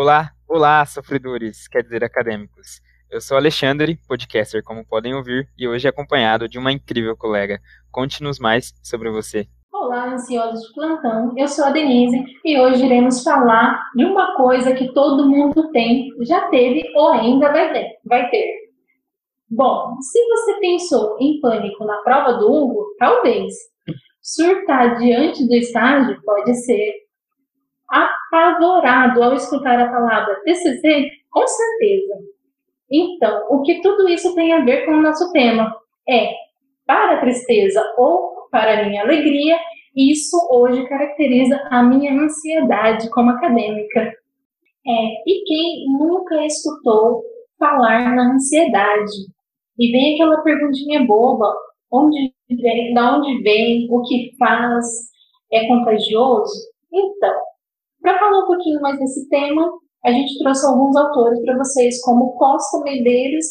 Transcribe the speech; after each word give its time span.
Olá, 0.00 0.30
olá, 0.48 0.86
sofredores, 0.86 1.66
quer 1.66 1.82
dizer, 1.82 2.04
acadêmicos. 2.04 2.80
Eu 3.10 3.20
sou 3.20 3.36
Alexandre, 3.36 3.98
podcaster, 4.06 4.62
como 4.62 4.86
podem 4.86 5.12
ouvir, 5.12 5.48
e 5.58 5.66
hoje 5.66 5.88
acompanhado 5.88 6.48
de 6.48 6.56
uma 6.56 6.70
incrível 6.70 7.16
colega. 7.16 7.60
Conte-nos 7.90 8.38
mais 8.38 8.72
sobre 8.80 9.10
você. 9.10 9.48
Olá, 9.72 10.14
ansiosos 10.14 10.72
plantão. 10.72 11.34
Eu 11.36 11.48
sou 11.48 11.64
a 11.64 11.70
Denise 11.70 12.16
e 12.44 12.60
hoje 12.60 12.86
iremos 12.86 13.24
falar 13.24 13.90
de 13.96 14.04
uma 14.04 14.36
coisa 14.36 14.72
que 14.72 14.92
todo 14.92 15.28
mundo 15.28 15.68
tem, 15.72 16.10
já 16.20 16.42
teve 16.42 16.80
ou 16.94 17.08
ainda 17.08 17.50
vai 17.50 17.72
ter. 17.72 17.96
Vai 18.04 18.30
ter. 18.30 18.46
Bom, 19.50 19.96
se 20.00 20.24
você 20.28 20.60
pensou 20.60 21.16
em 21.18 21.40
pânico 21.40 21.84
na 21.84 21.96
prova 22.02 22.34
do 22.34 22.48
Hugo, 22.48 22.94
talvez. 23.00 23.52
Surtar 24.22 24.96
diante 24.98 25.44
do 25.44 25.56
estágio 25.56 26.22
pode 26.24 26.54
ser 26.54 26.92
apavorado 28.30 29.22
ao 29.22 29.34
escutar 29.34 29.78
a 29.80 29.90
palavra 29.90 30.40
TCC? 30.44 31.10
Com 31.30 31.46
certeza. 31.46 32.14
Então, 32.90 33.46
o 33.50 33.62
que 33.62 33.80
tudo 33.82 34.08
isso 34.08 34.34
tem 34.34 34.52
a 34.52 34.64
ver 34.64 34.86
com 34.86 34.92
o 34.92 35.02
nosso 35.02 35.30
tema? 35.32 35.74
É, 36.08 36.32
para 36.86 37.14
a 37.14 37.20
tristeza 37.20 37.82
ou 37.98 38.48
para 38.50 38.80
a 38.80 38.88
minha 38.88 39.02
alegria, 39.02 39.58
isso 39.94 40.36
hoje 40.50 40.88
caracteriza 40.88 41.56
a 41.70 41.82
minha 41.82 42.12
ansiedade 42.12 43.10
como 43.10 43.30
acadêmica. 43.30 44.00
É, 44.00 44.92
e 45.26 45.44
quem 45.44 45.86
nunca 45.98 46.46
escutou 46.46 47.22
falar 47.58 48.14
na 48.14 48.34
ansiedade? 48.34 49.12
E 49.78 49.92
vem 49.92 50.14
aquela 50.14 50.42
perguntinha 50.42 51.04
boba, 51.04 51.52
onde 51.92 52.32
vem, 52.48 52.94
da 52.94 53.18
onde 53.18 53.42
vem, 53.42 53.86
o 53.90 54.02
que 54.02 54.30
faz, 54.38 54.86
é 55.52 55.66
contagioso? 55.68 56.54
Então, 56.92 57.38
para 58.00 58.18
falar 58.18 58.44
um 58.44 58.46
pouquinho 58.46 58.80
mais 58.80 58.98
desse 58.98 59.28
tema, 59.28 59.70
a 60.04 60.12
gente 60.12 60.38
trouxe 60.38 60.66
alguns 60.66 60.96
autores 60.96 61.40
para 61.44 61.58
vocês, 61.58 62.00
como 62.02 62.36
Costa 62.36 62.80
Medeiros 62.84 63.44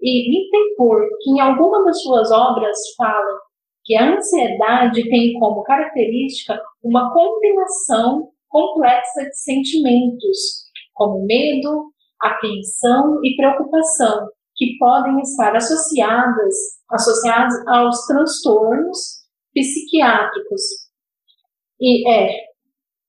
e 0.00 0.30
Bittencourt, 0.30 1.08
que 1.22 1.30
em 1.30 1.40
alguma 1.40 1.84
das 1.84 2.02
suas 2.02 2.30
obras 2.30 2.76
falam 2.96 3.38
que 3.84 3.96
a 3.96 4.16
ansiedade 4.16 5.08
tem 5.08 5.38
como 5.38 5.62
característica 5.62 6.60
uma 6.82 7.12
combinação 7.12 8.30
complexa 8.48 9.24
de 9.24 9.36
sentimentos, 9.36 10.64
como 10.94 11.24
medo, 11.26 11.90
atenção 12.20 13.20
e 13.22 13.36
preocupação, 13.36 14.28
que 14.56 14.78
podem 14.78 15.20
estar 15.20 15.56
associadas, 15.56 16.54
associadas 16.90 17.66
aos 17.66 18.06
transtornos 18.06 19.24
psiquiátricos. 19.52 20.62
E 21.80 22.08
é, 22.08 22.53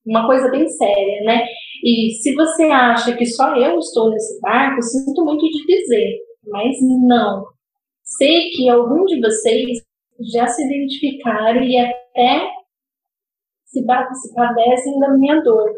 uma 0.05 0.27
coisa 0.27 0.49
bem 0.49 0.67
séria, 0.67 1.23
né? 1.23 1.45
E 1.83 2.11
se 2.21 2.33
você 2.35 2.63
acha 2.65 3.15
que 3.15 3.25
só 3.25 3.55
eu 3.55 3.79
estou 3.79 4.09
nesse 4.09 4.39
barco, 4.39 4.81
sinto 4.81 5.23
muito 5.23 5.45
de 5.45 5.65
dizer, 5.65 6.19
mas 6.47 6.75
não. 6.81 7.45
Sei 8.03 8.49
que 8.51 8.69
algum 8.69 9.05
de 9.05 9.19
vocês 9.19 9.81
já 10.31 10.47
se 10.47 10.63
identificaram 10.63 11.61
e 11.63 11.77
até 11.77 12.49
se, 13.65 13.83
padecem 14.33 14.99
da 14.99 15.09
minha 15.09 15.41
dor. 15.41 15.69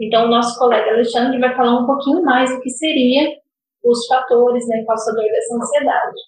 Então, 0.00 0.26
o 0.26 0.28
nosso 0.28 0.56
colega 0.58 0.92
Alexandre 0.92 1.40
vai 1.40 1.56
falar 1.56 1.80
um 1.80 1.86
pouquinho 1.86 2.22
mais 2.22 2.54
do 2.54 2.60
que 2.60 2.70
seria 2.70 3.36
os 3.82 4.06
fatores 4.06 4.66
né, 4.68 4.84
causador 4.86 5.24
dessa 5.24 5.56
ansiedade. 5.56 6.20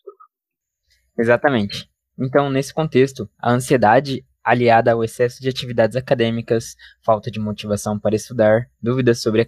Exatamente. 1.19 1.89
Então, 2.19 2.50
nesse 2.50 2.75
contexto, 2.75 3.28
a 3.39 3.53
ansiedade 3.53 4.25
aliada 4.44 4.92
ao 4.92 5.05
excesso 5.05 5.41
de 5.41 5.48
atividades 5.48 5.96
acadêmicas, 5.96 6.74
falta 7.02 7.30
de 7.30 7.38
motivação 7.38 7.98
para 7.98 8.16
estudar, 8.16 8.69
dúvidas 8.82 9.20
sobre 9.20 9.42
a 9.42 9.47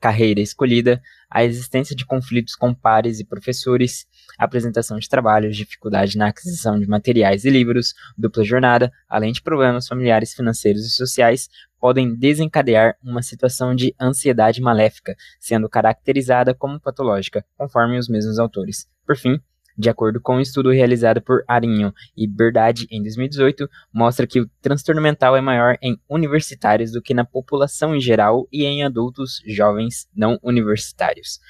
carreira 0.00 0.40
escolhida, 0.40 1.00
a 1.30 1.44
existência 1.44 1.96
de 1.96 2.04
conflitos 2.04 2.54
com 2.54 2.74
pares 2.74 3.20
e 3.20 3.24
professores, 3.24 4.06
apresentação 4.38 4.98
de 4.98 5.08
trabalhos, 5.08 5.56
dificuldade 5.56 6.16
na 6.16 6.28
aquisição 6.28 6.78
de 6.78 6.86
materiais 6.86 7.44
e 7.44 7.50
livros, 7.50 7.94
dupla 8.16 8.44
jornada, 8.44 8.92
além 9.08 9.32
de 9.32 9.42
problemas 9.42 9.88
familiares, 9.88 10.34
financeiros 10.34 10.84
e 10.86 10.90
sociais, 10.90 11.48
podem 11.80 12.14
desencadear 12.14 12.96
uma 13.02 13.22
situação 13.22 13.74
de 13.74 13.94
ansiedade 14.00 14.60
maléfica, 14.60 15.14
sendo 15.38 15.68
caracterizada 15.68 16.54
como 16.54 16.80
patológica, 16.80 17.44
conforme 17.56 17.98
os 17.98 18.08
mesmos 18.08 18.38
autores. 18.38 18.88
Por 19.06 19.16
fim, 19.16 19.38
de 19.76 19.90
acordo 19.90 20.20
com 20.20 20.36
um 20.36 20.40
estudo 20.40 20.70
realizado 20.70 21.20
por 21.20 21.44
Arinho 21.46 21.92
e 22.16 22.26
Berdade 22.26 22.86
em 22.90 23.02
2018, 23.02 23.68
mostra 23.92 24.26
que 24.26 24.40
o 24.40 24.50
transtorno 24.60 25.00
mental 25.00 25.36
é 25.36 25.40
maior 25.40 25.76
em 25.82 25.98
universitários 26.08 26.92
do 26.92 27.02
que 27.02 27.14
na 27.14 27.24
população 27.24 27.94
em 27.94 28.00
geral 28.00 28.46
e 28.52 28.64
em 28.64 28.84
adultos 28.84 29.42
jovens 29.46 30.08
não 30.14 30.38
universitários, 30.42 31.40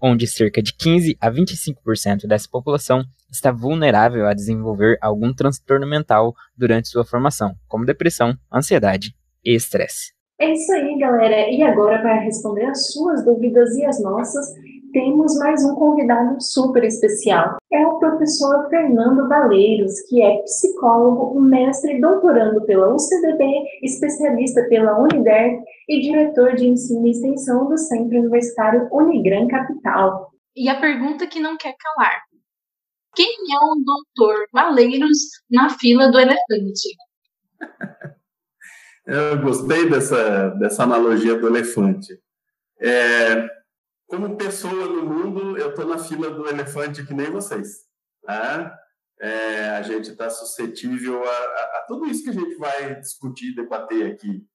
onde 0.00 0.26
cerca 0.26 0.62
de 0.62 0.74
15 0.74 1.16
a 1.20 1.30
25% 1.30 2.26
dessa 2.26 2.48
população 2.48 3.04
está 3.30 3.50
vulnerável 3.50 4.26
a 4.26 4.34
desenvolver 4.34 4.96
algum 5.00 5.32
transtorno 5.32 5.86
mental 5.86 6.34
durante 6.56 6.88
sua 6.88 7.04
formação, 7.04 7.56
como 7.66 7.84
depressão, 7.84 8.36
ansiedade 8.52 9.14
e 9.44 9.54
estresse. 9.54 10.14
É 10.38 10.52
isso 10.52 10.72
aí, 10.72 10.98
galera. 10.98 11.48
E 11.48 11.62
agora, 11.62 12.00
para 12.00 12.20
responder 12.20 12.64
as 12.64 12.92
suas 12.92 13.24
dúvidas 13.24 13.74
e 13.76 13.84
as 13.84 14.02
nossas, 14.02 14.46
temos 14.94 15.36
mais 15.38 15.62
um 15.64 15.74
convidado 15.74 16.40
super 16.40 16.84
especial. 16.84 17.58
É 17.70 17.86
o 17.86 17.98
professor 17.98 18.68
Fernando 18.70 19.28
Valeiros, 19.28 20.00
que 20.08 20.22
é 20.22 20.40
psicólogo, 20.42 21.38
mestre 21.40 21.96
e 21.96 22.00
doutorando 22.00 22.64
pela 22.64 22.94
UCDB, 22.94 23.44
especialista 23.82 24.62
pela 24.68 24.98
Unider 24.98 25.60
e 25.88 26.00
diretor 26.00 26.54
de 26.54 26.68
ensino 26.68 27.06
e 27.06 27.10
extensão 27.10 27.68
do 27.68 27.76
Centro 27.76 28.18
Universitário 28.18 28.88
Unigran 28.92 29.48
Capital. 29.48 30.30
E 30.56 30.68
a 30.68 30.80
pergunta 30.80 31.26
que 31.26 31.40
não 31.40 31.56
quer 31.58 31.74
calar: 31.76 32.22
quem 33.16 33.26
é 33.26 33.58
o 33.58 33.76
doutor 33.84 34.46
Valeiros 34.52 35.18
na 35.50 35.68
fila 35.70 36.10
do 36.10 36.18
elefante? 36.18 36.88
Eu 39.06 39.42
gostei 39.42 39.90
dessa, 39.90 40.48
dessa 40.50 40.84
analogia 40.84 41.38
do 41.38 41.46
elefante. 41.46 42.18
É, 42.80 43.46
como 44.06 44.36
pessoa 44.36 44.86
no 44.86 45.04
mundo, 45.04 45.56
eu 45.56 45.70
estou 45.70 45.86
na 45.86 45.98
fila 45.98 46.30
do 46.30 46.48
elefante 46.48 47.04
que 47.04 47.14
nem 47.14 47.30
vocês. 47.30 47.84
Tá? 48.24 48.78
É, 49.20 49.70
a 49.70 49.82
gente 49.82 50.10
está 50.10 50.28
suscetível 50.28 51.22
a, 51.22 51.30
a, 51.30 51.78
a, 51.78 51.84
tudo 51.86 52.06
isso 52.06 52.24
que 52.24 52.30
a 52.30 52.34
gente 52.34 52.56
vai 52.56 53.00
discutir, 53.00 53.54
debater 53.54 54.12
aqui. 54.12 54.46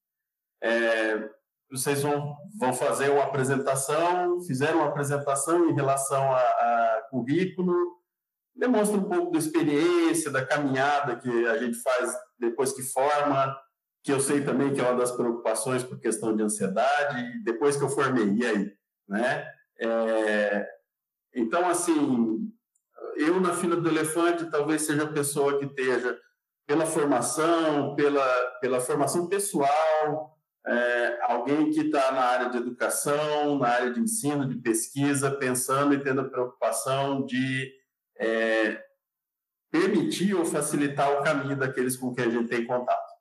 É, 0.61 1.29
vocês 1.71 2.01
vão, 2.01 2.35
vão 2.57 2.73
fazer 2.73 3.09
uma 3.09 3.23
apresentação, 3.23 4.41
fizeram 4.41 4.79
uma 4.79 4.89
apresentação 4.89 5.69
em 5.69 5.73
relação 5.73 6.31
a, 6.31 6.39
a 6.39 7.07
currículo, 7.09 7.99
demonstra 8.55 8.97
um 8.97 9.07
pouco 9.07 9.31
da 9.31 9.39
experiência, 9.39 10.31
da 10.31 10.45
caminhada 10.45 11.15
que 11.15 11.47
a 11.47 11.57
gente 11.57 11.77
faz 11.81 12.13
depois 12.37 12.73
que 12.73 12.83
forma, 12.83 13.55
que 14.03 14.11
eu 14.11 14.19
sei 14.19 14.43
também 14.43 14.73
que 14.73 14.81
é 14.81 14.83
uma 14.83 14.99
das 14.99 15.11
preocupações 15.11 15.83
por 15.83 15.99
questão 15.99 16.35
de 16.35 16.43
ansiedade, 16.43 17.43
depois 17.43 17.77
que 17.77 17.83
eu 17.83 17.89
formei, 17.89 18.33
e 18.33 18.45
aí? 18.45 18.78
Né? 19.09 19.51
É, 19.79 20.69
então, 21.33 21.67
assim, 21.67 22.49
eu 23.17 23.41
na 23.41 23.53
fila 23.53 23.75
do 23.75 23.89
elefante 23.89 24.49
talvez 24.49 24.83
seja 24.83 25.03
a 25.03 25.11
pessoa 25.11 25.57
que 25.59 25.65
esteja 25.65 26.17
pela 26.65 26.85
formação, 26.85 27.95
pela, 27.95 28.25
pela 28.61 28.79
formação 28.79 29.27
pessoal, 29.27 30.37
é, 30.65 31.19
alguém 31.23 31.71
que 31.71 31.81
está 31.81 32.11
na 32.11 32.21
área 32.21 32.49
de 32.49 32.57
educação, 32.57 33.57
na 33.57 33.67
área 33.67 33.91
de 33.91 33.99
ensino, 33.99 34.47
de 34.47 34.55
pesquisa, 34.55 35.31
pensando 35.31 35.95
e 35.95 36.03
tendo 36.03 36.21
a 36.21 36.29
preocupação 36.29 37.25
de 37.25 37.73
é, 38.17 38.83
permitir 39.71 40.35
ou 40.35 40.45
facilitar 40.45 41.11
o 41.11 41.23
caminho 41.23 41.57
daqueles 41.57 41.97
com 41.97 42.13
quem 42.13 42.25
a 42.25 42.29
gente 42.29 42.49
tem 42.49 42.67
contato. 42.67 43.13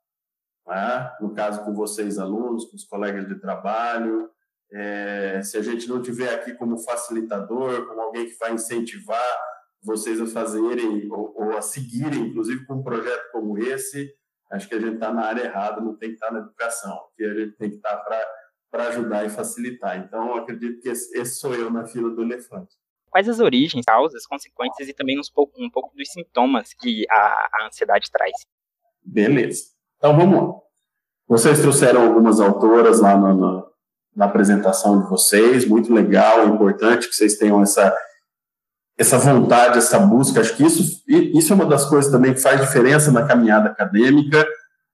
Né? 0.66 1.16
No 1.20 1.32
caso, 1.32 1.64
com 1.64 1.72
vocês, 1.72 2.18
alunos, 2.18 2.66
com 2.66 2.76
os 2.76 2.84
colegas 2.84 3.26
de 3.26 3.36
trabalho, 3.36 4.30
é, 4.72 5.40
se 5.42 5.56
a 5.56 5.62
gente 5.62 5.88
não 5.88 6.02
tiver 6.02 6.34
aqui 6.34 6.54
como 6.54 6.78
facilitador, 6.78 7.86
como 7.86 8.00
alguém 8.00 8.26
que 8.26 8.38
vai 8.38 8.52
incentivar 8.52 9.38
vocês 9.82 10.20
a 10.20 10.26
fazerem 10.26 11.10
ou, 11.10 11.34
ou 11.36 11.56
a 11.56 11.62
seguirem, 11.62 12.26
inclusive 12.28 12.66
com 12.66 12.74
um 12.74 12.82
projeto 12.82 13.30
como 13.32 13.58
esse, 13.58 14.12
acho 14.50 14.68
que 14.68 14.74
a 14.74 14.80
gente 14.80 14.94
está 14.94 15.12
na 15.12 15.24
área 15.26 15.44
errada, 15.44 15.80
não 15.80 15.96
tem 15.96 16.10
que 16.10 16.14
estar 16.16 16.28
tá 16.28 16.32
na 16.32 16.40
educação, 16.40 16.98
que 17.16 17.24
a 17.24 17.34
gente 17.34 17.56
tem 17.56 17.70
que 17.70 17.76
estar 17.76 17.96
tá 17.96 18.26
para 18.70 18.88
ajudar 18.88 19.24
e 19.24 19.30
facilitar. 19.30 19.98
Então, 19.98 20.34
acredito 20.34 20.80
que 20.80 20.88
esse, 20.88 21.16
esse, 21.18 21.36
sou 21.36 21.54
eu 21.54 21.70
na 21.70 21.86
fila 21.86 22.10
do 22.10 22.22
elefante. 22.22 22.76
Quais 23.10 23.28
as 23.28 23.40
origens, 23.40 23.86
causas, 23.86 24.26
consequências 24.26 24.88
e 24.88 24.92
também 24.92 25.18
uns 25.18 25.30
pouco, 25.30 25.54
um 25.58 25.70
pouco 25.70 25.96
dos 25.96 26.10
sintomas 26.10 26.74
que 26.74 27.06
a, 27.10 27.48
a 27.54 27.66
ansiedade 27.66 28.10
traz? 28.10 28.32
Beleza. 29.02 29.70
Então, 29.96 30.14
vamos 30.14 30.42
lá. 30.42 30.60
Vocês 31.26 31.60
trouxeram 31.60 32.06
algumas 32.06 32.40
autoras 32.40 33.00
lá 33.00 33.16
no, 33.16 33.34
no 33.34 33.72
na 34.18 34.24
apresentação 34.24 35.00
de 35.00 35.08
vocês, 35.08 35.64
muito 35.64 35.94
legal, 35.94 36.48
importante 36.48 37.08
que 37.08 37.14
vocês 37.14 37.38
tenham 37.38 37.62
essa, 37.62 37.96
essa 38.98 39.16
vontade, 39.16 39.78
essa 39.78 39.96
busca. 40.00 40.40
Acho 40.40 40.56
que 40.56 40.66
isso, 40.66 41.04
isso 41.06 41.52
é 41.52 41.54
uma 41.54 41.64
das 41.64 41.84
coisas 41.84 42.10
também 42.10 42.34
que 42.34 42.40
faz 42.40 42.60
diferença 42.60 43.12
na 43.12 43.24
caminhada 43.24 43.68
acadêmica. 43.68 44.44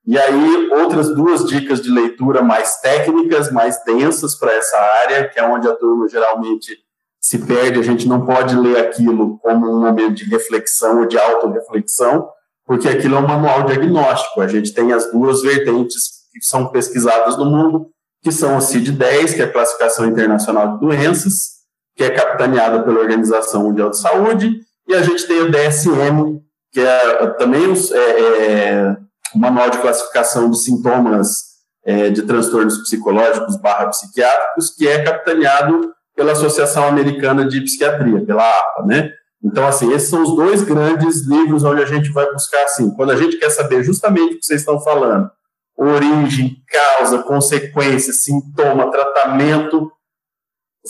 E 0.07 0.19
aí, 0.19 0.69
outras 0.73 1.15
duas 1.15 1.47
dicas 1.47 1.81
de 1.81 1.91
leitura 1.91 2.43
mais 2.43 2.83
técnicas, 2.83 3.51
mais 3.51 3.83
densas 3.83 4.39
para 4.39 4.53
essa 4.53 4.77
área, 4.77 5.27
que 5.31 5.41
é 5.41 5.49
onde 5.49 5.67
a 5.67 5.75
turma 5.75 6.07
geralmente 6.07 6.77
se 7.19 7.39
perde, 7.39 7.81
a 7.81 7.83
gente 7.83 8.07
não 8.07 8.27
pode 8.27 8.55
ler 8.55 8.77
aquilo 8.77 9.39
como 9.39 9.75
um 9.75 9.81
momento 9.81 10.17
de 10.17 10.25
reflexão 10.25 11.01
ou 11.01 11.07
de 11.07 11.19
autorreflexão, 11.19 12.29
porque 12.67 12.87
aquilo 12.87 13.17
é 13.17 13.19
um 13.21 13.27
manual 13.27 13.63
diagnóstico. 13.63 14.43
A 14.43 14.47
gente 14.47 14.75
tem 14.75 14.93
as 14.93 15.11
duas 15.11 15.41
vertentes 15.41 16.11
que 16.31 16.45
são 16.45 16.67
pesquisadas 16.67 17.39
no 17.39 17.47
mundo, 17.47 17.91
que 18.25 18.33
são 18.33 18.57
a 18.57 18.61
CID-10, 18.61 19.35
que 19.35 19.43
é 19.43 19.45
a 19.45 19.53
Classificação 19.53 20.07
Internacional 20.07 20.75
de 20.75 20.81
Doenças, 20.81 21.55
que 21.95 22.03
é 22.03 22.11
capitaneada 22.11 22.83
pela 22.83 22.99
Organização 22.99 23.65
Mundial 23.65 23.91
de 23.91 23.99
Saúde, 23.99 24.51
e 24.89 24.95
a 24.95 25.03
gente 25.03 25.27
tem 25.27 25.41
o 25.41 25.51
DSM, 25.51 26.41
que 26.73 26.81
é 26.81 27.27
também 27.39 27.63
é, 27.93 28.21
é, 28.21 28.97
o 29.35 29.39
Manual 29.39 29.69
de 29.69 29.79
Classificação 29.79 30.51
de 30.51 30.59
Sintomas 30.59 31.55
é, 31.85 32.09
de 32.09 32.23
Transtornos 32.23 32.79
Psicológicos 32.79 33.61
barra 33.61 33.89
psiquiátricos, 33.89 34.71
que 34.71 34.89
é 34.89 35.05
capitaneado 35.05 35.93
pela 36.17 36.33
Associação 36.33 36.89
Americana 36.89 37.47
de 37.47 37.61
Psiquiatria, 37.61 38.25
pela 38.25 38.43
APA, 38.43 38.87
né? 38.87 39.11
Então, 39.45 39.67
assim, 39.67 39.93
esses 39.93 40.09
são 40.09 40.23
os 40.23 40.35
dois 40.35 40.63
grandes 40.63 41.27
livros 41.27 41.63
onde 41.63 41.83
a 41.83 41.87
gente 41.87 42.11
vai 42.11 42.31
buscar, 42.33 42.63
assim, 42.65 42.91
quando 42.93 43.11
a 43.11 43.17
gente 43.17 43.37
quer 43.37 43.51
saber 43.51 43.83
justamente 43.83 44.37
o 44.37 44.39
que 44.39 44.47
vocês 44.47 44.61
estão 44.61 44.81
falando, 44.81 45.31
origem, 45.77 46.57
causa, 46.69 47.23
consequência, 47.23 48.13
sintoma, 48.13 48.91
tratamento, 48.91 49.91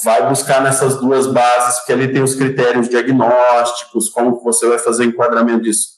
vai 0.03 0.29
buscar 0.29 0.63
nessas 0.63 0.97
duas 0.99 1.27
bases, 1.27 1.79
porque 1.79 1.93
ali 1.93 2.13
tem 2.13 2.23
os 2.23 2.35
critérios 2.35 2.89
diagnósticos, 2.89 4.09
como 4.09 4.41
você 4.43 4.69
vai 4.69 4.79
fazer 4.79 5.05
enquadramento 5.05 5.63
disso. 5.63 5.89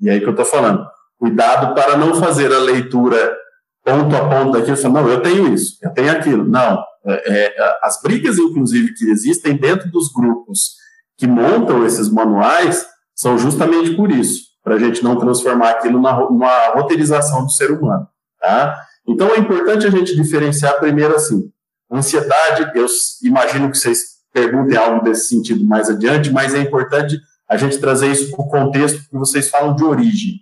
E 0.00 0.08
aí 0.08 0.20
que 0.20 0.26
eu 0.26 0.30
estou 0.30 0.46
falando. 0.46 0.86
Cuidado 1.18 1.74
para 1.74 1.96
não 1.96 2.14
fazer 2.14 2.52
a 2.52 2.58
leitura 2.58 3.36
ponto 3.84 4.16
a 4.16 4.28
ponto 4.28 4.52
daquilo, 4.52 4.76
você 4.76 4.88
não, 4.88 5.08
eu 5.08 5.20
tenho 5.20 5.52
isso, 5.52 5.76
eu 5.82 5.90
tenho 5.90 6.10
aquilo. 6.10 6.44
Não. 6.44 6.82
É, 7.04 7.48
é, 7.48 7.78
as 7.82 8.00
brigas, 8.00 8.38
inclusive, 8.38 8.94
que 8.94 9.10
existem 9.10 9.56
dentro 9.56 9.90
dos 9.90 10.12
grupos 10.12 10.76
que 11.18 11.26
montam 11.26 11.84
esses 11.84 12.08
manuais 12.08 12.86
são 13.14 13.38
justamente 13.38 13.94
por 13.94 14.10
isso, 14.10 14.44
para 14.62 14.76
a 14.76 14.78
gente 14.78 15.02
não 15.04 15.16
transformar 15.16 15.70
aquilo 15.70 16.00
numa 16.00 16.72
roteirização 16.74 17.44
do 17.44 17.50
ser 17.50 17.70
humano. 17.70 18.08
Tá? 18.42 18.76
Então 19.06 19.28
é 19.28 19.38
importante 19.38 19.86
a 19.86 19.90
gente 19.90 20.16
diferenciar 20.16 20.80
primeiro 20.80 21.14
assim, 21.14 21.48
ansiedade, 21.90 22.72
eu 22.74 22.86
imagino 23.22 23.70
que 23.70 23.78
vocês 23.78 24.02
perguntem 24.32 24.76
algo 24.76 25.04
desse 25.04 25.28
sentido 25.28 25.64
mais 25.64 25.88
adiante, 25.88 26.30
mas 26.30 26.54
é 26.54 26.58
importante 26.58 27.20
a 27.48 27.56
gente 27.56 27.78
trazer 27.78 28.10
isso 28.10 28.30
para 28.30 28.44
o 28.44 28.48
contexto 28.48 29.08
que 29.08 29.16
vocês 29.16 29.48
falam 29.48 29.76
de 29.76 29.84
origem. 29.84 30.40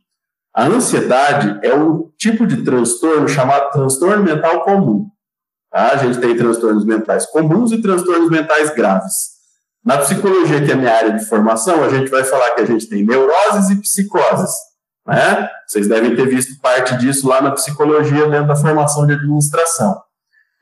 A 0.54 0.66
ansiedade 0.66 1.60
é 1.62 1.74
um 1.74 2.10
tipo 2.16 2.46
de 2.46 2.62
transtorno 2.64 3.28
chamado 3.28 3.70
transtorno 3.70 4.24
mental 4.24 4.62
comum. 4.64 5.06
Tá? 5.70 5.92
A 5.92 5.96
gente 5.98 6.18
tem 6.18 6.36
transtornos 6.36 6.84
mentais 6.84 7.26
comuns 7.26 7.70
e 7.70 7.82
transtornos 7.82 8.30
mentais 8.30 8.74
graves. 8.74 9.40
Na 9.84 9.98
psicologia, 9.98 10.64
que 10.64 10.70
é 10.70 10.74
a 10.74 10.76
minha 10.76 10.94
área 10.94 11.12
de 11.12 11.24
formação, 11.24 11.82
a 11.82 11.88
gente 11.88 12.10
vai 12.10 12.24
falar 12.24 12.52
que 12.52 12.62
a 12.62 12.66
gente 12.66 12.88
tem 12.88 13.04
neuroses 13.04 13.70
e 13.70 13.76
psicoses. 13.76 14.50
Né? 15.10 15.50
Vocês 15.66 15.88
devem 15.88 16.14
ter 16.14 16.26
visto 16.28 16.60
parte 16.60 16.96
disso 16.98 17.28
lá 17.28 17.40
na 17.40 17.50
psicologia, 17.50 18.28
dentro 18.28 18.46
da 18.46 18.56
formação 18.56 19.06
de 19.06 19.14
administração. 19.14 20.00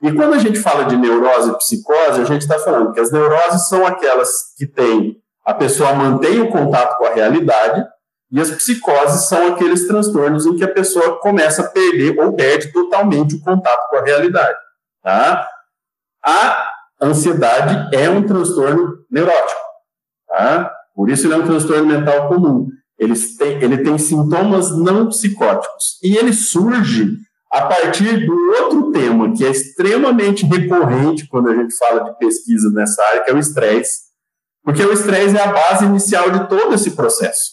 E 0.02 0.12
quando 0.12 0.34
a 0.34 0.38
gente 0.38 0.58
fala 0.58 0.84
de 0.84 0.96
neurose 0.96 1.50
e 1.50 1.58
psicose, 1.58 2.22
a 2.22 2.24
gente 2.24 2.42
está 2.42 2.58
falando 2.58 2.92
que 2.92 3.00
as 3.00 3.12
neuroses 3.12 3.68
são 3.68 3.86
aquelas 3.86 4.54
que 4.56 4.66
têm 4.66 5.20
a 5.44 5.54
pessoa 5.54 5.94
mantém 5.94 6.40
o 6.40 6.50
contato 6.50 6.98
com 6.98 7.06
a 7.06 7.14
realidade, 7.14 7.82
e 8.30 8.38
as 8.38 8.50
psicoses 8.50 9.28
são 9.28 9.48
aqueles 9.48 9.86
transtornos 9.86 10.44
em 10.44 10.56
que 10.56 10.64
a 10.64 10.72
pessoa 10.72 11.18
começa 11.20 11.62
a 11.62 11.68
perder 11.68 12.18
ou 12.20 12.34
perde 12.34 12.70
totalmente 12.70 13.34
o 13.34 13.40
contato 13.40 13.88
com 13.88 13.96
a 13.96 14.02
realidade. 14.02 14.58
Tá? 15.02 15.48
A 16.22 16.70
ansiedade 17.00 17.96
é 17.96 18.10
um 18.10 18.26
transtorno 18.26 18.98
neurótico. 19.10 19.60
Tá? 20.28 20.70
Por 20.94 21.08
isso 21.08 21.26
ele 21.26 21.34
é 21.34 21.38
um 21.38 21.46
transtorno 21.46 21.86
mental 21.86 22.28
comum. 22.28 22.68
Ele 22.98 23.14
tem, 23.38 23.62
ele 23.62 23.78
tem 23.78 23.96
sintomas 23.96 24.76
não 24.76 25.08
psicóticos. 25.08 25.98
E 26.02 26.16
ele 26.16 26.32
surge 26.32 27.16
a 27.50 27.62
partir 27.66 28.26
do 28.26 28.34
outro 28.62 28.90
tema, 28.90 29.32
que 29.32 29.44
é 29.44 29.50
extremamente 29.50 30.44
recorrente 30.44 31.26
quando 31.28 31.48
a 31.48 31.54
gente 31.54 31.74
fala 31.76 32.04
de 32.04 32.18
pesquisa 32.18 32.70
nessa 32.70 33.02
área, 33.04 33.24
que 33.24 33.30
é 33.30 33.34
o 33.34 33.38
estresse. 33.38 34.08
Porque 34.62 34.82
o 34.82 34.92
estresse 34.92 35.36
é 35.36 35.42
a 35.42 35.52
base 35.52 35.84
inicial 35.84 36.30
de 36.30 36.48
todo 36.48 36.74
esse 36.74 36.90
processo. 36.90 37.52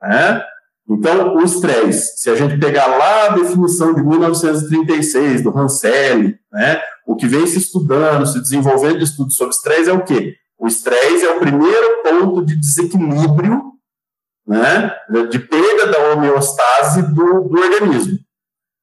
Né? 0.00 0.42
Então, 0.88 1.36
o 1.36 1.42
estresse, 1.42 2.20
se 2.20 2.30
a 2.30 2.34
gente 2.34 2.58
pegar 2.58 2.86
lá 2.86 3.26
a 3.26 3.28
definição 3.30 3.94
de 3.94 4.02
1936, 4.02 5.42
do 5.42 5.50
Rancelli, 5.50 6.36
né, 6.52 6.80
o 7.06 7.16
que 7.16 7.26
vem 7.26 7.46
se 7.46 7.58
estudando, 7.58 8.26
se 8.26 8.40
desenvolvendo 8.40 8.98
de 8.98 9.04
estudos 9.04 9.34
sobre 9.36 9.54
estresse 9.54 9.90
é 9.90 9.92
o 9.92 10.04
quê? 10.04 10.34
O 10.58 10.66
estresse 10.66 11.24
é 11.24 11.34
o 11.34 11.40
primeiro 11.40 12.02
ponto 12.02 12.44
de 12.44 12.54
desequilíbrio, 12.56 13.71
né, 14.46 14.92
de 15.30 15.38
perda 15.38 15.86
da 15.86 16.12
homeostase 16.12 17.02
do, 17.02 17.48
do 17.48 17.60
organismo. 17.60 18.18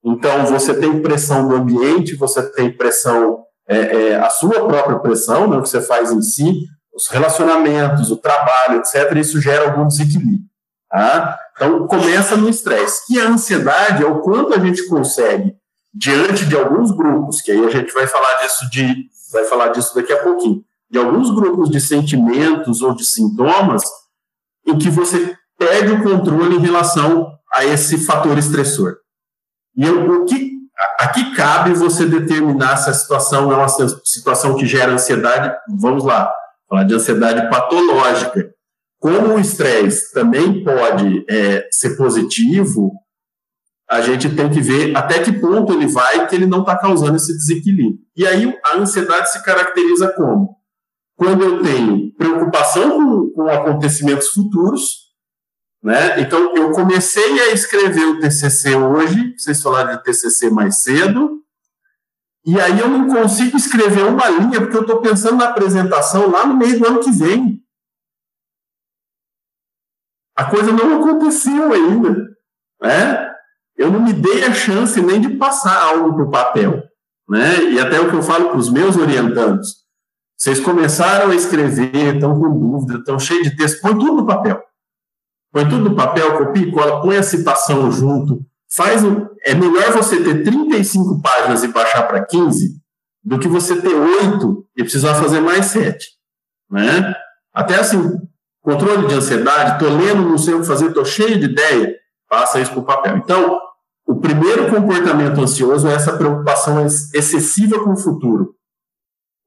Então, 0.03 0.45
você 0.45 0.73
tem 0.73 1.01
pressão 1.01 1.47
do 1.47 1.55
ambiente, 1.55 2.15
você 2.15 2.41
tem 2.51 2.71
pressão, 2.71 3.43
é, 3.67 3.77
é, 3.77 4.15
a 4.15 4.29
sua 4.29 4.65
própria 4.65 4.99
pressão, 4.99 5.49
né, 5.49 5.57
o 5.57 5.61
que 5.61 5.69
você 5.69 5.81
faz 5.81 6.11
em 6.11 6.21
si, 6.21 6.65
os 6.93 7.07
relacionamentos, 7.07 8.09
o 8.11 8.17
trabalho, 8.17 8.79
etc., 8.79 9.15
isso 9.17 9.41
gera 9.41 9.69
algum 9.69 9.87
desequilíbrio. 9.87 10.49
Tá? 10.89 11.37
Então, 11.55 11.85
começa 11.87 12.35
no 12.35 12.49
estresse. 12.49 13.13
E 13.13 13.19
a 13.19 13.27
ansiedade 13.27 14.03
é 14.03 14.07
o 14.07 14.19
quanto 14.21 14.53
a 14.53 14.59
gente 14.59 14.87
consegue, 14.87 15.55
diante 15.93 16.45
de 16.45 16.55
alguns 16.57 16.91
grupos, 16.91 17.41
que 17.41 17.51
aí 17.51 17.65
a 17.65 17.69
gente 17.69 17.93
vai 17.93 18.07
falar 18.07 18.41
disso, 18.41 18.69
de, 18.69 19.05
vai 19.31 19.43
falar 19.45 19.67
disso 19.69 19.93
daqui 19.93 20.13
a 20.13 20.23
pouquinho, 20.23 20.63
de 20.89 20.97
alguns 20.97 21.29
grupos 21.29 21.69
de 21.69 21.79
sentimentos 21.79 22.81
ou 22.81 22.95
de 22.95 23.03
sintomas, 23.03 23.83
em 24.65 24.77
que 24.77 24.89
você 24.89 25.37
perde 25.59 25.91
o 25.91 26.01
controle 26.01 26.55
em 26.55 26.59
relação 26.59 27.37
a 27.53 27.65
esse 27.65 27.97
fator 27.97 28.37
estressor. 28.37 28.95
E 29.75 29.87
o 29.87 30.25
que 30.25 30.57
aqui 30.97 31.35
cabe 31.35 31.73
você 31.73 32.05
determinar 32.05 32.77
se 32.77 32.89
a 32.89 32.93
situação 32.93 33.51
é 33.51 33.55
uma 33.55 33.67
situação 33.67 34.55
que 34.55 34.65
gera 34.65 34.93
ansiedade, 34.93 35.53
vamos 35.77 36.05
lá, 36.05 36.31
falar 36.67 36.83
de 36.83 36.95
ansiedade 36.95 37.49
patológica. 37.49 38.49
Como 38.99 39.35
o 39.35 39.39
estresse 39.39 40.13
também 40.13 40.63
pode 40.63 41.25
é, 41.29 41.67
ser 41.71 41.95
positivo, 41.95 42.93
a 43.89 44.01
gente 44.01 44.29
tem 44.35 44.49
que 44.49 44.61
ver 44.61 44.95
até 44.95 45.19
que 45.19 45.31
ponto 45.31 45.73
ele 45.73 45.87
vai 45.87 46.27
que 46.27 46.35
ele 46.35 46.45
não 46.45 46.61
está 46.61 46.77
causando 46.77 47.15
esse 47.15 47.33
desequilíbrio. 47.33 47.99
E 48.15 48.25
aí 48.25 48.53
a 48.65 48.77
ansiedade 48.77 49.31
se 49.31 49.43
caracteriza 49.43 50.09
como? 50.13 50.57
Quando 51.15 51.43
eu 51.43 51.61
tenho 51.61 52.13
preocupação 52.15 52.91
com, 52.91 53.31
com 53.31 53.49
acontecimentos 53.49 54.29
futuros, 54.29 55.08
né? 55.81 56.19
Então, 56.21 56.55
eu 56.55 56.71
comecei 56.71 57.39
a 57.41 57.53
escrever 57.53 58.05
o 58.05 58.19
TCC 58.19 58.75
hoje, 58.75 59.35
vocês 59.37 59.61
falaram 59.61 59.95
de 59.95 60.03
TCC 60.03 60.49
mais 60.49 60.81
cedo, 60.81 61.39
e 62.45 62.59
aí 62.59 62.79
eu 62.79 62.87
não 62.87 63.07
consigo 63.07 63.57
escrever 63.57 64.03
uma 64.03 64.27
linha, 64.29 64.59
porque 64.61 64.77
eu 64.77 64.81
estou 64.81 65.01
pensando 65.01 65.37
na 65.37 65.49
apresentação 65.49 66.29
lá 66.29 66.45
no 66.45 66.57
meio 66.57 66.79
do 66.79 66.87
ano 66.87 66.99
que 66.99 67.11
vem. 67.11 67.61
A 70.35 70.45
coisa 70.45 70.71
não 70.71 70.99
aconteceu 70.99 71.73
ainda. 71.73 72.29
Né? 72.81 73.35
Eu 73.77 73.91
não 73.91 74.01
me 74.01 74.13
dei 74.13 74.45
a 74.45 74.53
chance 74.53 74.99
nem 75.01 75.19
de 75.19 75.35
passar 75.35 75.79
algo 75.81 76.13
para 76.13 76.23
o 76.23 76.31
papel. 76.31 76.83
Né? 77.27 77.71
E 77.71 77.79
até 77.79 77.99
o 77.99 78.09
que 78.09 78.15
eu 78.15 78.23
falo 78.23 78.49
para 78.49 78.57
os 78.57 78.71
meus 78.71 78.95
orientandos. 78.95 79.85
Vocês 80.37 80.59
começaram 80.59 81.31
a 81.31 81.35
escrever, 81.35 82.15
estão 82.15 82.39
com 82.39 82.57
dúvida, 82.57 82.99
estão 82.99 83.19
cheios 83.19 83.49
de 83.49 83.57
texto, 83.57 83.81
põe 83.81 83.91
tudo 83.99 84.13
no 84.13 84.25
papel. 84.25 84.63
Põe 85.51 85.67
tudo 85.67 85.89
no 85.89 85.95
papel, 85.95 86.37
copia 86.37 86.63
e 86.63 86.71
cola, 86.71 87.01
põe 87.01 87.17
a 87.17 87.23
citação 87.23 87.91
junto. 87.91 88.45
Faz 88.71 89.03
um, 89.03 89.27
é 89.43 89.55
melhor 89.55 89.91
você 89.91 90.23
ter 90.23 90.43
35 90.43 91.21
páginas 91.21 91.63
e 91.63 91.69
baixar 91.69 92.03
para 92.03 92.23
15 92.23 92.79
do 93.23 93.39
que 93.39 93.47
você 93.47 93.81
ter 93.81 93.93
8 93.93 94.65
e 94.77 94.83
precisar 94.83 95.15
fazer 95.15 95.41
mais 95.41 95.65
7. 95.67 96.07
Né? 96.69 97.13
Até 97.53 97.75
assim, 97.75 98.19
controle 98.61 99.07
de 99.07 99.15
ansiedade, 99.15 99.73
estou 99.73 99.97
lendo, 99.97 100.29
não 100.29 100.37
sei 100.37 100.53
o 100.53 100.61
que 100.61 100.67
fazer, 100.67 100.87
estou 100.87 101.03
cheio 101.03 101.39
de 101.39 101.45
ideia, 101.45 101.95
passa 102.29 102.59
isso 102.59 102.71
para 102.71 102.79
o 102.79 102.85
papel. 102.85 103.17
Então, 103.17 103.59
o 104.07 104.19
primeiro 104.19 104.69
comportamento 104.69 105.41
ansioso 105.41 105.87
é 105.87 105.93
essa 105.93 106.15
preocupação 106.15 106.85
excessiva 106.85 107.83
com 107.83 107.93
o 107.93 107.97
futuro. 107.97 108.55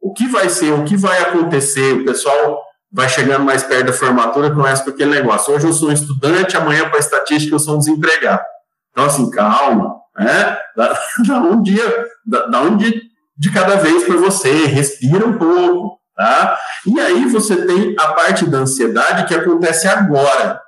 O 0.01 0.13
que 0.13 0.27
vai 0.27 0.49
ser, 0.49 0.73
o 0.73 0.85
que 0.85 0.97
vai 0.97 1.21
acontecer, 1.21 1.93
o 1.95 2.05
pessoal 2.05 2.61
vai 2.93 3.09
chegando 3.09 3.45
mais 3.45 3.63
perto 3.63 3.87
da 3.87 3.93
formatura, 3.93 4.51
começa 4.51 4.85
com 4.85 4.91
aquele 4.91 5.11
negócio. 5.11 5.55
Hoje 5.55 5.67
eu 5.67 5.73
sou 5.73 5.91
estudante, 5.91 6.57
amanhã 6.57 6.89
para 6.91 6.99
estatística 6.99 7.55
eu 7.55 7.59
sou 7.59 7.77
um 7.77 7.79
desempregado. 7.79 8.43
Então, 8.91 9.07
assim, 9.07 9.31
calma, 9.31 9.97
né? 10.19 10.59
Dá, 10.77 10.99
dá 11.27 11.39
um 11.39 11.63
dia, 11.63 12.07
dá, 12.25 12.47
dá, 12.47 12.61
um 12.63 12.79
dia 12.79 12.95
de 13.37 13.53
cada 13.53 13.77
vez 13.77 14.05
para 14.05 14.17
você, 14.17 14.65
respira 14.65 15.27
um 15.27 15.37
pouco, 15.37 15.99
tá? 16.17 16.59
E 16.87 16.99
aí 16.99 17.27
você 17.27 17.67
tem 17.67 17.95
a 17.99 18.09
parte 18.09 18.47
da 18.47 18.59
ansiedade 18.59 19.27
que 19.27 19.35
acontece 19.35 19.87
agora, 19.87 20.59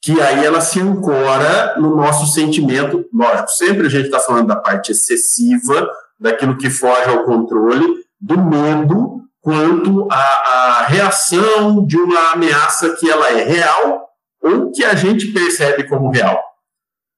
que 0.00 0.20
aí 0.20 0.44
ela 0.46 0.60
se 0.60 0.80
ancora 0.80 1.74
no 1.80 1.96
nosso 1.96 2.32
sentimento, 2.32 3.04
lógico, 3.12 3.50
sempre 3.50 3.88
a 3.88 3.90
gente 3.90 4.06
está 4.06 4.20
falando 4.20 4.46
da 4.46 4.56
parte 4.56 4.92
excessiva, 4.92 5.90
daquilo 6.18 6.56
que 6.56 6.70
foge 6.70 7.08
ao 7.08 7.24
controle, 7.24 7.86
do 8.20 8.38
medo, 8.38 9.19
quanto 9.50 10.06
à, 10.12 10.84
reação 10.86 11.84
de 11.84 11.96
uma 11.96 12.32
ameaça 12.32 12.94
que 12.94 13.10
ela 13.10 13.28
é 13.30 13.42
real 13.42 14.08
ou 14.40 14.70
que 14.70 14.84
a 14.84 14.94
gente 14.94 15.32
percebe 15.32 15.88
como 15.88 16.10
real. 16.10 16.40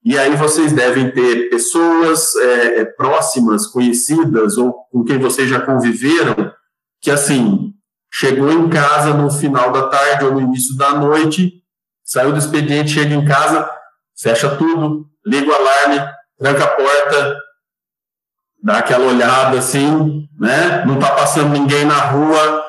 E 0.03 0.19
aí 0.19 0.35
vocês 0.35 0.73
devem 0.73 1.11
ter 1.11 1.51
pessoas 1.51 2.35
é, 2.37 2.81
é 2.81 2.85
próximas, 2.85 3.67
conhecidas, 3.67 4.57
ou 4.57 4.73
com 4.91 5.05
quem 5.05 5.19
vocês 5.19 5.49
já 5.49 5.61
conviveram, 5.61 6.53
que 7.01 7.11
assim, 7.11 7.73
chegou 8.13 8.51
em 8.51 8.69
casa 8.69 9.13
no 9.13 9.31
final 9.31 9.71
da 9.71 9.89
tarde 9.89 10.25
ou 10.25 10.33
no 10.33 10.41
início 10.41 10.77
da 10.77 10.95
noite, 10.95 11.63
saiu 12.03 12.33
do 12.33 12.39
expediente, 12.39 12.93
chega 12.93 13.15
em 13.15 13.25
casa, 13.25 13.71
fecha 14.19 14.57
tudo, 14.57 15.07
liga 15.25 15.51
o 15.51 15.55
alarme, 15.55 16.13
tranca 16.39 16.65
a 16.65 16.69
porta, 16.69 17.37
dá 18.63 18.79
aquela 18.79 19.07
olhada 19.07 19.59
assim, 19.59 20.29
né? 20.39 20.85
Não 20.87 20.95
está 20.95 21.11
passando 21.15 21.51
ninguém 21.51 21.85
na 21.85 21.99
rua, 21.99 22.65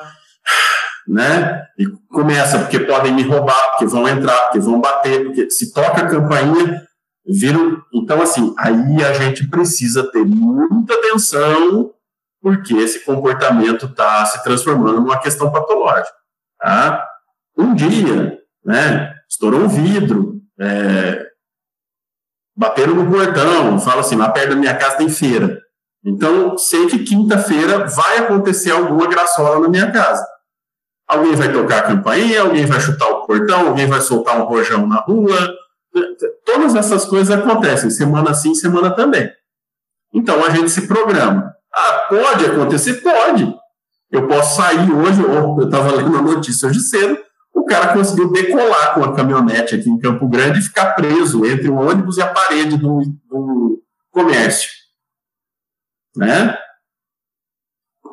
né? 1.06 1.62
E 1.78 1.86
começa, 2.08 2.58
porque 2.58 2.80
podem 2.80 3.12
me 3.12 3.22
roubar, 3.22 3.70
porque 3.70 3.86
vão 3.86 4.08
entrar, 4.08 4.36
porque 4.42 4.58
vão 4.58 4.80
bater, 4.80 5.24
porque 5.24 5.50
se 5.50 5.72
toca 5.72 6.02
a 6.02 6.08
campainha, 6.08 6.82
viram. 7.26 7.80
Então, 7.92 8.20
assim, 8.20 8.54
aí 8.58 9.04
a 9.04 9.12
gente 9.12 9.48
precisa 9.48 10.10
ter 10.10 10.24
muita 10.24 10.94
atenção, 10.94 11.92
porque 12.42 12.74
esse 12.74 13.04
comportamento 13.04 13.86
está 13.86 14.26
se 14.26 14.42
transformando 14.42 15.00
numa 15.00 15.18
questão 15.18 15.50
patológica. 15.50 16.12
Tá? 16.60 17.06
Um 17.56 17.74
dia, 17.74 18.38
né? 18.64 19.14
Estourou 19.28 19.60
um 19.60 19.68
vidro, 19.68 20.40
é, 20.58 21.26
bateram 22.56 22.94
no 22.94 23.10
portão, 23.10 23.78
fala 23.78 24.00
assim, 24.00 24.16
lá 24.16 24.28
perto 24.30 24.50
da 24.50 24.56
minha 24.56 24.76
casa 24.76 24.96
tem 24.96 25.08
feira. 25.08 25.63
Então, 26.04 26.58
sei 26.58 26.86
que 26.86 26.98
quinta-feira 26.98 27.86
vai 27.86 28.18
acontecer 28.18 28.70
alguma 28.70 29.06
graçola 29.06 29.60
na 29.60 29.68
minha 29.68 29.90
casa. 29.90 30.24
Alguém 31.08 31.34
vai 31.34 31.52
tocar 31.52 31.78
a 31.78 31.82
campainha, 31.82 32.42
alguém 32.42 32.66
vai 32.66 32.80
chutar 32.80 33.08
o 33.08 33.26
portão, 33.26 33.68
alguém 33.68 33.86
vai 33.86 34.00
soltar 34.00 34.38
um 34.38 34.44
rojão 34.44 34.86
na 34.86 35.00
rua. 35.00 35.36
Todas 36.44 36.74
essas 36.74 37.04
coisas 37.06 37.30
acontecem, 37.30 37.88
semana 37.88 38.34
sim, 38.34 38.54
semana 38.54 38.90
também. 38.90 39.30
Então, 40.12 40.44
a 40.44 40.50
gente 40.50 40.70
se 40.70 40.86
programa. 40.86 41.54
Ah, 41.72 42.06
pode 42.08 42.46
acontecer? 42.46 42.94
Pode. 42.94 43.54
Eu 44.10 44.28
posso 44.28 44.56
sair 44.56 44.92
hoje, 44.92 45.22
eu 45.22 45.58
estava 45.64 45.90
lendo 45.96 46.16
a 46.16 46.22
notícia 46.22 46.68
hoje 46.68 46.80
cedo, 46.80 47.18
o 47.52 47.64
cara 47.64 47.94
conseguiu 47.94 48.30
decolar 48.30 48.94
com 48.94 49.04
a 49.04 49.14
caminhonete 49.14 49.74
aqui 49.74 49.88
em 49.88 49.98
Campo 49.98 50.28
Grande 50.28 50.58
e 50.58 50.62
ficar 50.62 50.94
preso 50.94 51.44
entre 51.46 51.68
o 51.68 51.76
ônibus 51.76 52.18
e 52.18 52.22
a 52.22 52.26
parede 52.26 52.76
do, 52.76 53.00
do 53.28 53.82
comércio. 54.12 54.83
Né? 56.16 56.56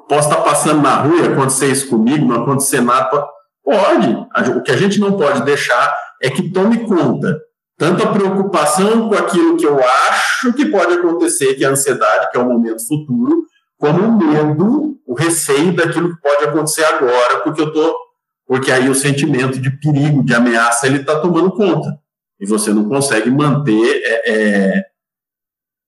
Posso 0.08 0.30
estar 0.30 0.42
passando 0.42 0.82
na 0.82 0.96
rua 0.96 1.18
e 1.18 1.28
acontecer 1.28 1.72
isso 1.72 1.90
comigo, 1.90 2.26
não 2.26 2.44
acontecer 2.44 2.82
nada. 2.82 3.26
Pode. 3.64 4.18
O 4.58 4.62
que 4.64 4.72
a 4.72 4.78
gente 4.78 5.00
não 5.00 5.18
pode 5.18 5.44
deixar 5.44 5.96
é 6.22 6.30
que 6.30 6.50
tome 6.50 6.86
conta 6.86 7.40
tanto 7.82 8.04
a 8.04 8.12
preocupação 8.12 9.10
com 9.10 9.16
aquilo 9.16 9.58
que 9.58 9.66
eu 9.66 9.80
acho 9.84 10.54
que 10.54 10.68
pode 10.68 10.94
acontecer, 10.94 11.56
que 11.56 11.64
é 11.64 11.68
a 11.68 11.72
ansiedade, 11.72 12.30
que 12.30 12.38
é 12.38 12.40
o 12.40 12.46
momento 12.46 12.86
futuro, 12.86 13.44
como 13.76 14.04
o 14.04 14.18
medo, 14.20 15.00
o 15.08 15.16
receio 15.16 15.76
daquilo 15.76 16.16
que 16.16 16.22
pode 16.22 16.46
acontecer 16.46 16.84
agora, 16.84 17.40
porque 17.40 17.60
eu 17.60 17.74
tô, 17.74 17.98
porque 18.46 18.72
aí 18.72 18.88
o 18.88 18.94
sentimento 18.94 19.60
de 19.60 19.72
perigo, 19.80 20.24
de 20.24 20.32
ameaça, 20.36 20.86
ele 20.86 20.98
está 20.98 21.20
tomando 21.20 21.50
conta 21.54 21.98
e 22.40 22.46
você 22.46 22.72
não 22.72 22.88
consegue 22.88 23.32
manter 23.32 24.02
é, 24.06 24.32
é, 24.32 24.86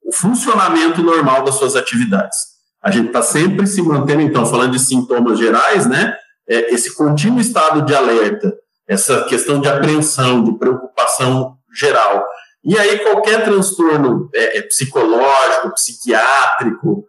o 0.05 0.11
funcionamento 0.11 1.01
normal 1.01 1.43
das 1.43 1.55
suas 1.55 1.75
atividades. 1.75 2.37
A 2.81 2.91
gente 2.91 3.07
está 3.07 3.21
sempre 3.21 3.65
se 3.65 3.81
mantendo, 3.81 4.21
então, 4.21 4.45
falando 4.45 4.71
de 4.71 4.79
sintomas 4.79 5.39
gerais, 5.39 5.85
né? 5.85 6.15
É, 6.47 6.73
esse 6.73 6.93
contínuo 6.93 7.39
estado 7.39 7.83
de 7.83 7.95
alerta, 7.95 8.53
essa 8.87 9.23
questão 9.23 9.61
de 9.61 9.69
apreensão, 9.69 10.43
de 10.43 10.57
preocupação 10.57 11.55
geral. 11.73 12.25
E 12.63 12.77
aí, 12.77 12.99
qualquer 12.99 13.43
transtorno 13.43 14.29
é, 14.33 14.57
é, 14.57 14.61
psicológico, 14.63 15.73
psiquiátrico, 15.73 17.05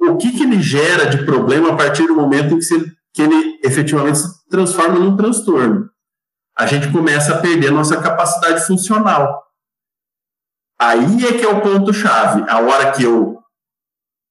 o 0.00 0.16
que, 0.16 0.32
que 0.32 0.42
ele 0.42 0.62
gera 0.62 1.06
de 1.06 1.24
problema 1.24 1.72
a 1.72 1.76
partir 1.76 2.06
do 2.06 2.14
momento 2.14 2.54
em 2.54 2.58
que, 2.58 2.64
se, 2.64 2.92
que 3.12 3.22
ele 3.22 3.58
efetivamente 3.62 4.18
se 4.18 4.48
transforma 4.48 4.98
num 4.98 5.16
transtorno? 5.16 5.90
A 6.56 6.66
gente 6.66 6.90
começa 6.90 7.34
a 7.34 7.38
perder 7.38 7.68
a 7.68 7.72
nossa 7.72 7.96
capacidade 7.98 8.66
funcional. 8.66 9.47
Aí 10.80 11.26
é 11.26 11.32
que 11.32 11.44
é 11.44 11.48
o 11.48 11.60
ponto-chave. 11.60 12.44
A 12.48 12.60
hora 12.60 12.92
que 12.92 13.02
eu 13.02 13.38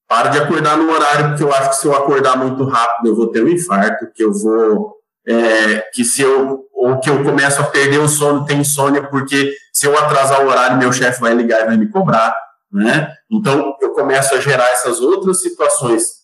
paro 0.08 0.30
de 0.30 0.40
acordar 0.40 0.78
no 0.78 0.90
horário, 0.90 1.30
porque 1.30 1.44
eu 1.44 1.54
acho 1.54 1.72
que 1.72 1.76
se 1.76 1.88
eu 1.88 1.96
acordar 1.96 2.38
muito 2.38 2.64
rápido 2.64 3.10
eu 3.10 3.16
vou 3.16 3.28
ter 3.28 3.44
um 3.44 3.50
infarto, 3.50 4.08
que 4.14 4.24
eu 4.24 4.34
vou. 4.34 4.96
É, 5.30 5.82
que 5.94 6.06
se 6.06 6.22
eu 6.22 6.66
ou 6.74 7.00
que 7.00 7.10
eu 7.10 7.22
começo 7.24 7.60
a 7.60 7.66
perder 7.66 8.00
o 8.00 8.08
sono, 8.08 8.46
tem 8.46 8.62
insônia, 8.62 9.04
porque 9.10 9.54
se 9.74 9.86
eu 9.86 9.98
atrasar 9.98 10.42
o 10.42 10.48
horário, 10.48 10.78
meu 10.78 10.94
chefe 10.94 11.20
vai 11.20 11.34
ligar 11.34 11.64
e 11.64 11.66
vai 11.66 11.76
me 11.76 11.90
cobrar, 11.90 12.34
né? 12.72 13.14
Então, 13.30 13.76
eu 13.82 13.92
começo 13.94 14.34
a 14.36 14.40
gerar 14.40 14.70
essas 14.70 15.02
outras 15.02 15.42
situações 15.42 16.18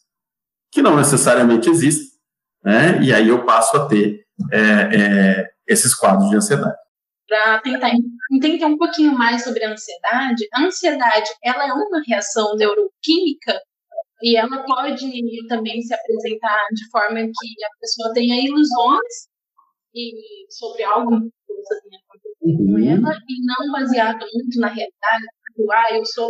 que 0.72 0.82
não 0.82 0.96
necessariamente 0.96 1.70
existem, 1.70 2.08
né? 2.64 3.00
E 3.02 3.12
aí 3.12 3.28
eu 3.28 3.44
passo 3.44 3.76
a 3.76 3.86
ter 3.88 4.22
é, 4.52 4.60
é, 4.62 5.50
esses 5.68 5.94
quadros 5.94 6.30
de 6.30 6.36
ansiedade. 6.36 6.78
Para 7.28 7.60
tentar 7.62 7.92
entender 8.32 8.66
um 8.66 8.78
pouquinho 8.78 9.14
mais 9.14 9.44
sobre 9.44 9.64
a 9.64 9.72
ansiedade, 9.72 10.48
a 10.54 10.66
ansiedade 10.66 11.30
ela 11.44 11.68
é 11.68 11.74
uma 11.74 12.02
reação 12.06 12.56
neuroquímica 12.56 13.60
e 14.22 14.38
ela 14.38 14.64
pode 14.64 15.06
também 15.48 15.82
se 15.82 15.94
apresentar 15.94 16.68
de 16.74 16.90
forma 16.90 17.20
que 17.20 17.66
a 17.66 17.80
pessoa 17.80 18.14
tenha 18.14 18.42
ilusões 18.42 19.28
e 19.96 20.12
sobre 20.50 20.84
algo 20.84 21.20
que 21.22 21.54
você 21.54 21.82
tenha 21.82 22.00
acontecido 22.02 22.58
com 22.58 22.74
uhum. 22.74 22.90
ela 22.90 23.16
e 23.30 23.46
não 23.46 23.72
baseado 23.72 24.26
muito 24.34 24.60
na 24.60 24.68
realidade. 24.68 25.26
Tipo, 25.56 25.72
ah, 25.72 25.96
eu 25.96 26.06
sou. 26.06 26.30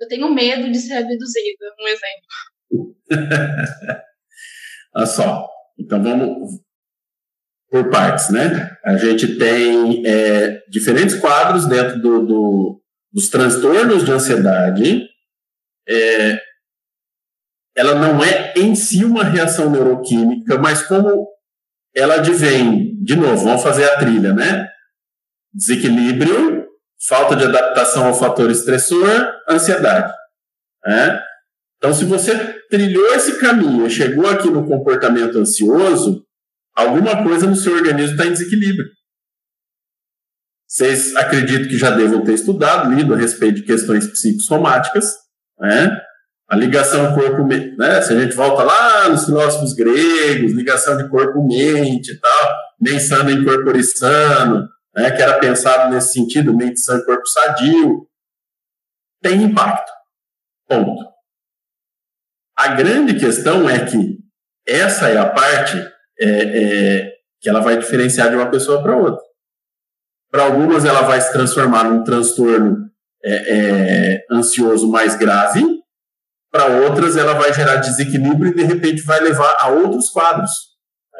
Eu 0.00 0.08
tenho 0.08 0.32
medo 0.32 0.70
de 0.70 0.78
ser 0.78 0.94
abduzida, 0.94 1.74
um 1.80 1.88
exemplo. 1.88 2.28
Olha 4.96 5.06
só. 5.06 5.48
Então 5.78 6.02
vamos 6.02 6.60
por 7.74 7.90
partes, 7.90 8.30
né? 8.30 8.70
A 8.84 8.96
gente 8.96 9.36
tem 9.36 10.06
é, 10.06 10.62
diferentes 10.68 11.16
quadros 11.16 11.66
dentro 11.66 12.00
do, 12.00 12.24
do, 12.24 12.80
dos 13.12 13.28
transtornos 13.28 14.04
de 14.04 14.12
ansiedade. 14.12 15.08
É, 15.88 16.38
ela 17.76 17.96
não 17.96 18.22
é 18.22 18.54
em 18.54 18.76
si 18.76 19.04
uma 19.04 19.24
reação 19.24 19.68
neuroquímica, 19.70 20.56
mas 20.56 20.82
como 20.82 21.26
ela 21.92 22.14
advém, 22.14 22.96
de 23.02 23.16
novo, 23.16 23.42
vamos 23.42 23.64
fazer 23.64 23.82
a 23.86 23.98
trilha, 23.98 24.32
né? 24.32 24.68
Desequilíbrio, 25.52 26.68
falta 27.08 27.34
de 27.34 27.42
adaptação 27.42 28.06
ao 28.06 28.14
fator 28.14 28.52
estressor, 28.52 29.32
ansiedade. 29.50 30.12
Né? 30.86 31.20
Então, 31.78 31.92
se 31.92 32.04
você 32.04 32.38
trilhou 32.70 33.14
esse 33.14 33.40
caminho 33.40 33.90
chegou 33.90 34.28
aqui 34.28 34.48
no 34.48 34.64
comportamento 34.64 35.40
ansioso, 35.40 36.24
alguma 36.74 37.22
coisa 37.22 37.46
no 37.46 37.56
seu 37.56 37.74
organismo 37.74 38.16
está 38.16 38.26
em 38.26 38.32
desequilíbrio. 38.32 38.86
Vocês 40.68 41.14
acredito 41.14 41.68
que 41.68 41.78
já 41.78 41.90
devam 41.90 42.24
ter 42.24 42.34
estudado, 42.34 42.92
lido 42.92 43.14
a 43.14 43.16
respeito 43.16 43.56
de 43.56 43.62
questões 43.62 44.06
psicossomáticas, 44.06 45.12
né? 45.58 46.00
a 46.48 46.56
ligação 46.56 47.14
corpo-mente, 47.14 47.76
né? 47.76 48.02
Se 48.02 48.12
a 48.12 48.20
gente 48.20 48.34
volta 48.34 48.62
lá 48.62 49.08
nos 49.08 49.24
filósofos 49.24 49.72
gregos, 49.72 50.52
ligação 50.52 50.96
de 50.96 51.08
corpo-mente 51.08 52.12
e 52.12 52.20
tal, 52.20 52.54
mensando 52.80 53.30
em 53.30 53.44
corpore 53.44 53.82
sano, 53.82 54.68
né? 54.94 55.10
Que 55.10 55.22
era 55.22 55.38
pensado 55.38 55.92
nesse 55.92 56.12
sentido, 56.12 56.56
mente 56.56 56.80
sã 56.80 57.00
corpo 57.04 57.26
sadio, 57.26 58.06
tem 59.22 59.42
impacto. 59.42 59.90
Ponto. 60.68 61.04
A 62.56 62.68
grande 62.68 63.18
questão 63.18 63.68
é 63.68 63.84
que 63.84 64.18
essa 64.66 65.08
é 65.08 65.18
a 65.18 65.28
parte 65.28 65.76
é, 66.24 66.58
é, 66.58 67.12
que 67.40 67.48
ela 67.48 67.60
vai 67.60 67.78
diferenciar 67.78 68.30
de 68.30 68.36
uma 68.36 68.50
pessoa 68.50 68.82
para 68.82 68.96
outra. 68.96 69.22
Para 70.30 70.44
algumas, 70.44 70.84
ela 70.84 71.02
vai 71.02 71.20
se 71.20 71.32
transformar 71.32 71.84
num 71.84 72.02
transtorno 72.02 72.90
é, 73.24 73.34
é 73.34 74.24
ansioso 74.30 74.90
mais 74.90 75.16
grave, 75.16 75.62
para 76.50 76.66
outras 76.66 77.16
ela 77.16 77.34
vai 77.34 77.52
gerar 77.52 77.76
desequilíbrio 77.76 78.52
e 78.52 78.54
de 78.54 78.62
repente 78.62 79.02
vai 79.02 79.20
levar 79.20 79.56
a 79.60 79.68
outros 79.68 80.08
quadros. 80.08 80.50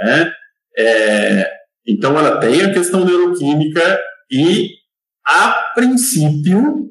Né? 0.00 0.32
É, 0.76 1.50
então 1.86 2.18
ela 2.18 2.38
tem 2.38 2.62
a 2.62 2.72
questão 2.72 3.04
neuroquímica 3.04 4.00
e 4.30 4.70
a 5.26 5.72
princípio, 5.74 6.90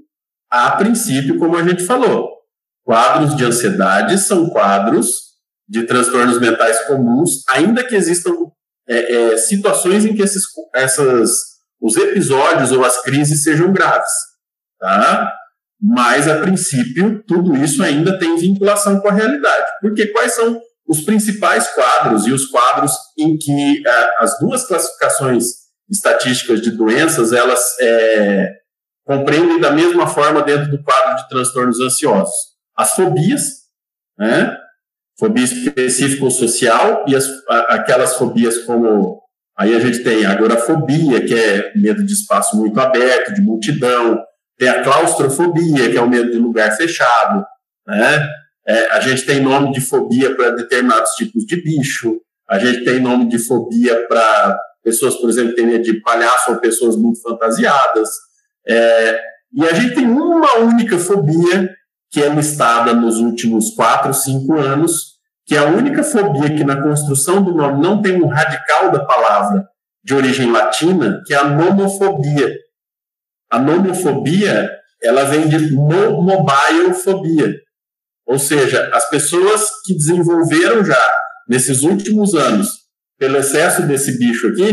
a 0.50 0.72
princípio, 0.72 1.38
como 1.38 1.58
a 1.58 1.63
gente 1.63 1.84
falou, 1.86 2.29
quadros 2.84 3.36
de 3.36 3.46
ansiedade 3.46 4.17
são 4.17 4.50
quadros 4.50 5.33
de 5.67 5.84
transtornos 5.84 6.39
mentais 6.39 6.86
comuns, 6.86 7.43
ainda 7.50 7.84
que 7.84 7.96
existam 7.96 8.32
é, 8.88 9.34
é, 9.34 9.38
situações 9.38 10.05
em 10.05 10.15
que 10.15 10.22
esses, 10.22 10.43
essas 10.75 11.53
os 11.82 11.98
episódios 11.98 12.72
ou 12.72 12.84
as 12.84 13.01
crises 13.01 13.43
sejam 13.43 13.74
graves, 13.74 14.12
tá? 14.79 15.34
Mas, 15.82 16.29
a 16.29 16.39
princípio, 16.39 17.22
tudo 17.27 17.58
isso 17.58 17.84
ainda 17.84 18.17
tem 18.17 18.38
vinculação 18.38 19.01
com 19.01 19.10
a 19.10 19.13
realidade. 19.13 19.65
Porque 19.82 20.08
quais 20.08 20.32
são 20.32 20.62
os 20.88 21.01
principais 21.01 21.67
quadros 21.74 22.25
e 22.25 22.32
os 22.32 22.46
quadros 22.46 22.93
em 23.20 23.38
que 23.38 23.84
é, 23.86 24.10
as 24.20 24.39
duas 24.39 24.65
classificações 24.65 25.43
estatísticas 25.89 26.62
de 26.62 26.72
doenças, 26.72 27.34
elas 27.34 27.62
é, 27.82 28.50
compreendem 29.05 29.60
da 29.60 29.72
mesma 29.72 30.08
forma 30.08 30.41
dentro 30.41 30.72
do 30.72 30.82
quadro 30.82 31.17
de 31.17 31.27
transtornos 31.27 31.82
ansiosos. 31.82 32.34
As 32.77 32.93
fobias, 32.93 33.41
né? 34.17 34.58
Fobia 35.20 35.43
específica 35.43 36.25
ou 36.25 36.32
social, 36.32 37.05
e 37.08 37.15
as, 37.15 37.27
aquelas 37.70 38.15
fobias 38.15 38.60
como 38.60 39.24
Aí 39.58 39.75
a 39.75 39.79
gente 39.79 40.03
tem 40.03 40.25
a 40.25 40.32
agorafobia, 40.32 41.24
que 41.25 41.34
é 41.34 41.72
medo 41.75 42.03
de 42.03 42.13
espaço 42.13 42.58
muito 42.58 42.79
aberto, 42.79 43.34
de 43.34 43.41
multidão. 43.41 44.20
Tem 44.58 44.67
a 44.67 44.84
claustrofobia, 44.84 45.91
que 45.91 45.98
é 45.98 46.01
o 46.01 46.10
medo 46.10 46.32
de 46.32 46.38
lugar 46.38 46.75
fechado. 46.75 47.46
Né? 47.88 48.27
É, 48.67 48.91
a 48.91 49.00
gente 49.00 49.25
tem 49.25 49.41
nome 49.41 49.72
de 49.72 49.82
fobia 49.82 50.36
para 50.36 50.51
determinados 50.51 51.12
tipos 51.12 51.46
de 51.46 51.62
bicho. 51.62 52.20
A 52.50 52.58
gente 52.58 52.84
tem 52.84 53.00
nome 53.00 53.29
de 53.29 53.38
fobia 53.38 54.08
para 54.08 54.60
pessoas, 54.84 55.15
por 55.15 55.29
exemplo, 55.29 55.55
têm 55.55 55.67
medo 55.67 55.84
de 55.84 56.01
palhaço 56.01 56.51
ou 56.51 56.58
pessoas 56.58 56.98
muito 56.98 57.22
fantasiadas. 57.22 58.10
É, 58.67 59.22
e 59.53 59.63
a 59.65 59.74
gente 59.74 59.93
tem 59.93 60.08
uma 60.08 60.58
única 60.58 60.98
fobia 60.98 61.70
que 62.13 62.22
é 62.22 62.29
listada 62.29 62.93
nos 62.93 63.17
últimos 63.17 63.72
quatro, 63.72 64.13
cinco 64.13 64.53
anos, 64.53 65.13
que 65.48 65.55
é 65.55 65.58
a 65.58 65.65
única 65.65 66.03
fobia 66.03 66.55
que 66.55 66.63
na 66.63 66.79
construção 66.79 67.43
do 67.43 67.51
nome 67.51 67.82
não 67.82 68.03
tem 68.03 68.22
um 68.22 68.27
radical 68.27 68.91
da 68.91 69.03
palavra 69.03 69.67
de 70.03 70.13
origem 70.13 70.51
latina, 70.51 71.24
que 71.25 71.34
é 71.34 71.38
a 71.38 71.50
nomofobia. 71.50 72.55
A 73.51 73.58
nomofobia, 73.58 74.70
ela 75.01 75.24
vem 75.24 75.50
de 75.50 75.72
no 75.72 76.22
mobile 76.22 76.93
fobia. 76.93 77.51
Ou 78.27 78.38
seja, 78.38 78.91
as 78.93 79.10
pessoas 79.10 79.70
que 79.84 79.96
desenvolveram 79.96 80.86
já, 80.86 81.12
nesses 81.50 81.82
últimos 81.82 82.36
anos, 82.36 82.84
pelo 83.17 83.38
excesso 83.38 83.88
desse 83.88 84.20
bicho 84.20 84.50
aqui, 84.50 84.72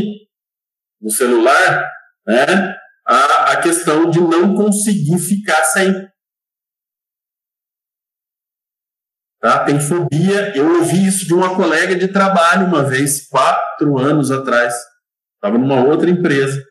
no 1.00 1.10
celular, 1.10 1.88
né, 2.26 2.76
a, 3.06 3.52
a 3.52 3.56
questão 3.62 4.10
de 4.10 4.20
não 4.20 4.54
conseguir 4.54 5.18
ficar 5.18 5.62
sem. 5.64 6.09
Tá? 9.40 9.64
Tem 9.64 9.80
fobia. 9.80 10.54
Eu 10.54 10.76
ouvi 10.76 11.06
isso 11.06 11.26
de 11.26 11.32
uma 11.34 11.54
colega 11.54 11.96
de 11.96 12.08
trabalho 12.08 12.66
uma 12.66 12.84
vez, 12.84 13.26
quatro 13.26 13.98
anos 13.98 14.30
atrás. 14.30 14.74
Estava 15.36 15.56
numa 15.56 15.82
outra 15.82 16.10
empresa. 16.10 16.62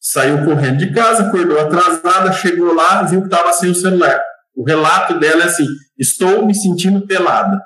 Saiu 0.00 0.44
correndo 0.44 0.78
de 0.78 0.92
casa, 0.92 1.24
acordou 1.24 1.60
atrasada, 1.60 2.32
chegou 2.32 2.72
lá, 2.72 3.02
viu 3.02 3.20
que 3.20 3.26
estava 3.26 3.52
sem 3.52 3.70
o 3.70 3.74
celular. 3.74 4.20
O 4.56 4.64
relato 4.64 5.18
dela 5.18 5.42
é 5.42 5.46
assim: 5.46 5.66
estou 5.98 6.46
me 6.46 6.54
sentindo 6.54 7.06
pelada. 7.06 7.60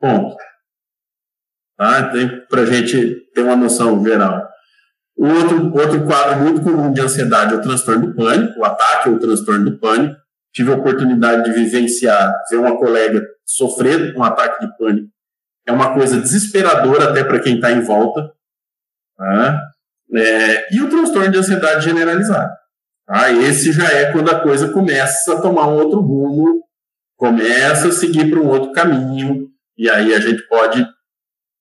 Ponto. 0.00 0.36
Tá? 1.76 2.10
Para 2.48 2.62
a 2.62 2.66
gente 2.66 3.30
ter 3.34 3.42
uma 3.42 3.56
noção 3.56 4.02
geral. 4.02 4.48
Outro, 5.16 5.74
outro 5.76 6.06
quadro 6.06 6.40
muito 6.40 6.62
comum 6.62 6.92
de 6.92 7.00
ansiedade 7.02 7.52
é 7.52 7.56
o 7.56 7.60
transtorno 7.60 8.06
do 8.06 8.14
pânico, 8.14 8.58
o 8.58 8.64
ataque 8.64 9.10
ou 9.10 9.16
o 9.16 9.18
transtorno 9.18 9.70
do 9.70 9.78
pânico. 9.78 10.16
Tive 10.54 10.72
a 10.72 10.76
oportunidade 10.76 11.44
de 11.44 11.52
vivenciar, 11.52 12.32
ver 12.50 12.56
uma 12.56 12.78
colega 12.78 13.22
sofrer 13.56 14.16
um 14.16 14.22
ataque 14.22 14.64
de 14.64 14.76
pânico. 14.76 15.08
É 15.66 15.72
uma 15.72 15.94
coisa 15.94 16.20
desesperadora 16.20 17.10
até 17.10 17.24
para 17.24 17.40
quem 17.40 17.56
está 17.56 17.72
em 17.72 17.80
volta. 17.80 18.32
Tá? 19.16 19.60
É, 20.14 20.74
e 20.74 20.80
o 20.80 20.88
transtorno 20.88 21.30
de 21.30 21.38
ansiedade 21.38 21.84
generalizada. 21.84 22.52
Tá? 23.06 23.32
Esse 23.32 23.72
já 23.72 23.88
é 23.88 24.12
quando 24.12 24.30
a 24.30 24.40
coisa 24.40 24.72
começa 24.72 25.34
a 25.34 25.40
tomar 25.40 25.66
um 25.66 25.74
outro 25.74 26.00
rumo, 26.00 26.62
começa 27.16 27.88
a 27.88 27.92
seguir 27.92 28.30
para 28.30 28.40
um 28.40 28.48
outro 28.48 28.72
caminho, 28.72 29.48
e 29.76 29.90
aí 29.90 30.14
a 30.14 30.20
gente 30.20 30.46
pode 30.48 30.86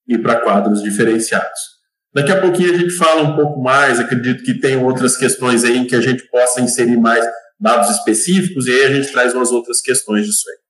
ir 0.07 0.17
para 0.19 0.39
quadros 0.41 0.81
diferenciados. 0.81 1.79
Daqui 2.13 2.31
a 2.31 2.41
pouquinho 2.41 2.73
a 2.73 2.77
gente 2.77 2.91
fala 2.95 3.21
um 3.21 3.35
pouco 3.35 3.61
mais, 3.61 3.99
acredito 3.99 4.43
que 4.43 4.59
tem 4.59 4.77
outras 4.83 5.17
questões 5.17 5.63
aí 5.63 5.85
que 5.85 5.95
a 5.95 6.01
gente 6.01 6.27
possa 6.29 6.61
inserir 6.61 6.97
mais 6.97 7.25
dados 7.59 7.89
específicos, 7.89 8.67
e 8.67 8.71
aí 8.71 8.85
a 8.85 8.93
gente 8.93 9.11
traz 9.11 9.33
umas 9.33 9.51
outras 9.51 9.81
questões 9.81 10.25
disso 10.25 10.49
aí. 10.49 10.68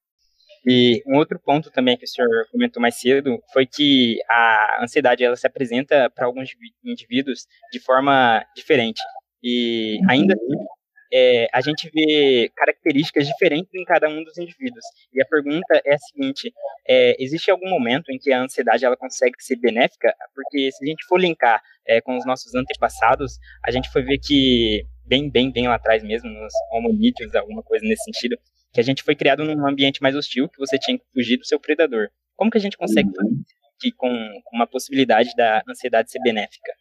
E 0.67 1.01
um 1.07 1.17
outro 1.17 1.39
ponto 1.39 1.71
também 1.71 1.97
que 1.97 2.05
o 2.05 2.07
senhor 2.07 2.29
comentou 2.51 2.81
mais 2.81 2.99
cedo 2.99 3.41
foi 3.53 3.65
que 3.65 4.19
a 4.29 4.83
ansiedade 4.83 5.23
ela 5.23 5.35
se 5.35 5.47
apresenta 5.47 6.09
para 6.09 6.25
alguns 6.25 6.49
indivíduos 6.83 7.45
de 7.71 7.79
forma 7.79 8.45
diferente. 8.55 9.01
E 9.41 9.99
ainda 10.09 10.33
assim, 10.33 10.65
é, 11.11 11.47
a 11.51 11.61
gente 11.61 11.89
vê 11.93 12.51
características 12.55 13.25
diferentes 13.25 13.73
em 13.73 13.83
cada 13.83 14.07
um 14.07 14.23
dos 14.23 14.37
indivíduos. 14.37 14.85
E 15.13 15.21
a 15.21 15.25
pergunta 15.25 15.81
é 15.85 15.95
a 15.95 15.97
seguinte: 15.97 16.53
é, 16.87 17.15
existe 17.19 17.49
algum 17.49 17.69
momento 17.69 18.11
em 18.11 18.19
que 18.19 18.31
a 18.31 18.41
ansiedade 18.41 18.85
ela 18.85 18.97
consegue 18.97 19.35
ser 19.39 19.55
benéfica? 19.55 20.13
Porque 20.35 20.71
se 20.71 20.83
a 20.83 20.87
gente 20.87 21.05
for 21.05 21.19
linkar 21.19 21.61
é, 21.87 21.99
com 22.01 22.17
os 22.17 22.25
nossos 22.25 22.53
antepassados, 22.53 23.39
a 23.65 23.71
gente 23.71 23.89
foi 23.89 24.03
ver 24.03 24.19
que 24.19 24.85
bem, 25.05 25.29
bem, 25.29 25.51
bem 25.51 25.67
lá 25.67 25.75
atrás 25.75 26.03
mesmo, 26.03 26.29
nos 26.29 26.53
hominídeos, 26.71 27.33
alguma 27.33 27.63
coisa 27.63 27.83
nesse 27.83 28.03
sentido, 28.03 28.37
que 28.73 28.79
a 28.79 28.83
gente 28.83 29.03
foi 29.03 29.15
criado 29.15 29.43
num 29.43 29.67
ambiente 29.67 30.01
mais 30.01 30.15
hostil, 30.15 30.47
que 30.47 30.59
você 30.59 30.77
tinha 30.77 30.97
que 30.97 31.05
fugir 31.13 31.37
do 31.37 31.45
seu 31.45 31.59
predador. 31.59 32.09
Como 32.35 32.51
que 32.51 32.57
a 32.57 32.61
gente 32.61 32.77
consegue 32.77 33.09
fazer 33.15 33.29
isso 33.31 33.95
com, 33.97 34.09
com 34.45 34.55
uma 34.55 34.67
possibilidade 34.67 35.29
da 35.35 35.61
ansiedade 35.67 36.11
ser 36.11 36.19
benéfica? 36.21 36.71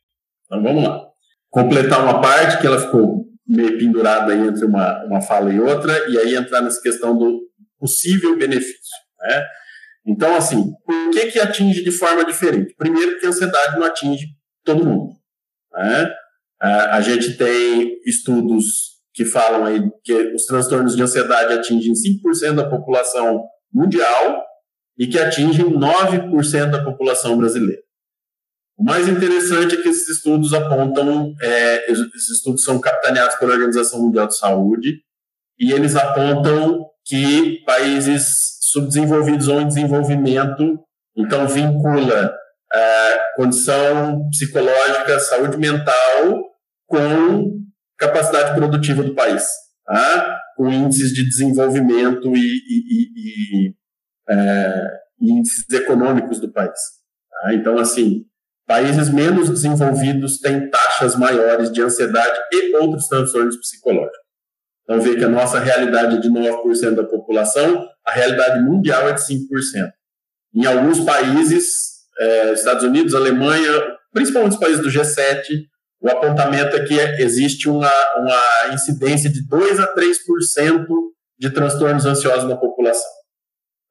Então 0.45 0.63
vamos 0.63 0.85
lá. 0.85 1.09
Completar 1.51 2.03
uma 2.03 2.21
parte 2.21 2.61
que 2.61 2.67
ela 2.67 2.81
ficou 2.81 3.27
meio 3.47 3.79
pendurada 3.79 4.33
aí 4.33 4.41
entre 4.41 4.65
uma, 4.65 5.05
uma 5.07 5.21
fala 5.23 5.53
e 5.53 5.59
outra, 5.59 6.11
e 6.11 6.19
aí 6.19 6.35
entrar 6.35 6.61
nessa 6.61 6.83
questão 6.83 7.17
do 7.17 7.49
possível 7.79 8.37
benefício. 8.37 8.97
Né? 9.21 9.47
Então, 10.07 10.35
assim, 10.37 10.73
por 10.85 11.11
que, 11.11 11.33
que 11.33 11.41
atinge 11.41 11.83
de 11.83 11.91
forma 11.91 12.25
diferente? 12.25 12.75
Primeiro, 12.77 13.13
porque 13.13 13.27
a 13.27 13.31
ansiedade 13.31 13.79
não 13.79 13.87
atinge 13.87 14.27
todo 14.65 14.85
mundo. 14.85 15.15
Né? 15.73 16.15
A 16.61 17.01
gente 17.01 17.37
tem 17.37 17.99
estudos 18.05 18.98
que 19.19 19.25
falam 19.25 19.65
aí 19.65 19.83
que 20.05 20.15
os 20.33 20.45
transtornos 20.45 20.95
de 20.95 21.03
ansiedade 21.03 21.53
atingem 21.53 21.93
5% 21.93 22.55
da 22.55 22.71
população 22.71 23.43
mundial 23.75 24.45
e 24.97 25.09
que 25.09 25.19
atingem 25.19 25.65
9% 25.65 26.71
da 26.71 26.85
população 26.85 27.37
brasileira. 27.37 27.83
O 28.79 28.85
mais 28.85 29.09
interessante 29.09 29.75
é 29.75 29.83
que 29.83 29.89
esses 29.89 30.09
estudos 30.09 30.55
apontam, 30.55 31.35
é, 31.43 31.91
esses 31.91 32.31
estudos 32.37 32.63
são 32.63 32.81
capitaneados 32.81 33.35
pela 33.35 33.55
Organização 33.55 34.01
Mundial 34.01 34.29
de 34.29 34.39
Saúde, 34.39 35.01
e 35.59 35.73
eles 35.73 35.97
apontam 35.97 36.87
que 37.05 37.65
países 37.65 38.57
subdesenvolvidos 38.71 39.49
ou 39.49 39.61
em 39.61 39.67
desenvolvimento, 39.67 40.79
então 41.17 41.49
vincula 41.49 42.33
é, 42.73 43.19
condição 43.35 44.29
psicológica, 44.31 45.19
saúde 45.19 45.57
mental 45.57 45.97
com 46.87 47.58
capacidade 47.99 48.55
produtiva 48.55 49.03
do 49.03 49.15
país, 49.15 49.45
tá? 49.85 50.39
com 50.57 50.71
índices 50.71 51.13
de 51.13 51.25
desenvolvimento 51.25 52.35
e, 52.35 52.41
e, 52.41 52.85
e, 52.91 53.69
e 53.69 53.75
é, 54.29 54.91
índices 55.21 55.69
econômicos 55.71 56.41
do 56.41 56.51
país. 56.53 56.79
Tá? 57.31 57.55
Então, 57.55 57.79
assim, 57.79 58.25
países 58.67 59.09
menos 59.09 59.49
desenvolvidos 59.49 60.39
têm 60.39 60.71
taxas 60.71 61.17
maiores 61.17 61.73
de 61.73 61.83
ansiedade 61.83 62.39
e 62.53 62.77
outros 62.77 63.07
transtornos 63.09 63.57
psicológicos. 63.57 64.19
Então, 64.85 65.01
vê 65.01 65.17
que 65.17 65.25
a 65.25 65.29
nossa 65.29 65.59
realidade 65.59 66.17
é 66.17 66.21
de 66.21 66.31
9% 66.31 66.95
da 66.95 67.05
população, 67.05 67.87
a 68.07 68.13
realidade 68.13 68.63
mundial 68.63 69.09
é 69.09 69.13
de 69.13 69.21
5%. 69.21 69.47
Em 70.55 70.65
alguns 70.65 71.01
países, 71.01 71.67
é, 72.19 72.53
Estados 72.53 72.85
Unidos, 72.85 73.15
Alemanha, 73.15 73.71
principalmente 74.13 74.53
os 74.53 74.59
países 74.59 74.81
do 74.81 74.89
G7, 74.89 75.43
o 76.01 76.09
apontamento 76.09 76.77
é 76.77 76.85
que 76.85 76.95
existe 77.23 77.69
uma, 77.69 77.91
uma 78.17 78.75
incidência 78.75 79.29
de 79.31 79.47
2 79.47 79.81
a 79.81 79.95
3% 79.95 80.87
de 81.39 81.51
transtornos 81.51 82.05
ansiosos 82.05 82.49
na 82.49 82.57
população. 82.57 83.11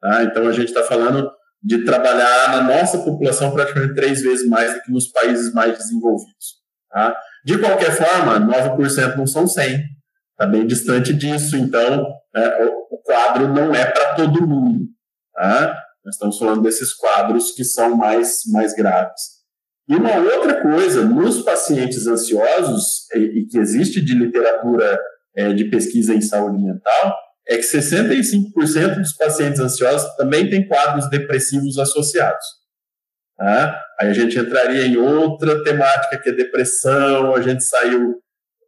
Tá? 0.02 0.24
Então, 0.24 0.48
a 0.48 0.52
gente 0.52 0.70
está 0.70 0.84
falando 0.84 1.30
de 1.62 1.84
trabalhar 1.84 2.52
na 2.52 2.62
nossa 2.62 3.00
população 3.00 3.52
praticamente 3.52 3.96
três 3.96 4.22
vezes 4.22 4.48
mais 4.48 4.74
do 4.74 4.82
que 4.82 4.91
nos 4.91 5.08
países 5.08 5.54
mais 5.54 5.78
desenvolvidos. 5.78 6.58
Tá? 6.89 7.17
De 7.43 7.58
qualquer 7.58 7.91
forma, 7.91 8.39
9% 8.39 9.15
não 9.17 9.28
são 9.28 9.48
100, 9.48 9.84
está 10.32 10.46
bem 10.46 10.65
distante 10.65 11.13
disso, 11.13 11.58
então 11.58 12.08
é, 12.36 12.65
o, 12.65 12.98
quadro 13.04 13.48
não 13.54 13.74
é 13.74 13.86
para 13.86 14.15
todo 14.15 14.48
mundo. 14.48 14.86
Tá? 15.34 15.82
Nós 16.06 16.15
estamos 16.15 16.38
falando 16.38 16.62
desses 16.62 16.93
quadros 16.93 17.52
que 17.52 17.63
são 17.63 17.96
mais, 17.96 18.41
mais 18.52 18.74
graves. 18.74 19.37
E 19.88 19.95
uma 19.95 20.17
outra 20.17 20.62
coisa, 20.62 21.06
nos 21.06 21.41
pacientes 21.43 22.08
ansiosos, 22.08 23.08
e, 23.15 23.45
que 23.45 23.58
existe 23.58 24.02
de 24.02 24.13
literatura 24.13 25.00
é, 25.36 25.54
de 25.54 25.65
pesquisa 25.65 26.13
em 26.13 26.21
saúde 26.21 26.62
mental, 26.62 27.15
é 27.47 27.56
que 27.56 27.63
65% 27.63 28.95
dos 28.95 29.13
pacientes 29.13 29.60
ansiosos 29.60 30.13
também 30.17 30.50
têm 30.50 30.67
quadros 30.67 31.10
depressivos 31.10 31.78
associados. 31.78 32.45
Tá? 33.38 33.82
Aí 34.00 34.10
a 34.10 34.13
gente 34.13 34.38
entraria 34.38 34.86
em 34.86 34.97
outra 34.97 35.63
temática 35.63 36.19
que 36.21 36.30
é 36.30 36.34
depressão, 36.34 37.34
a 37.34 37.41
gente 37.41 37.63
saiu 37.63 38.21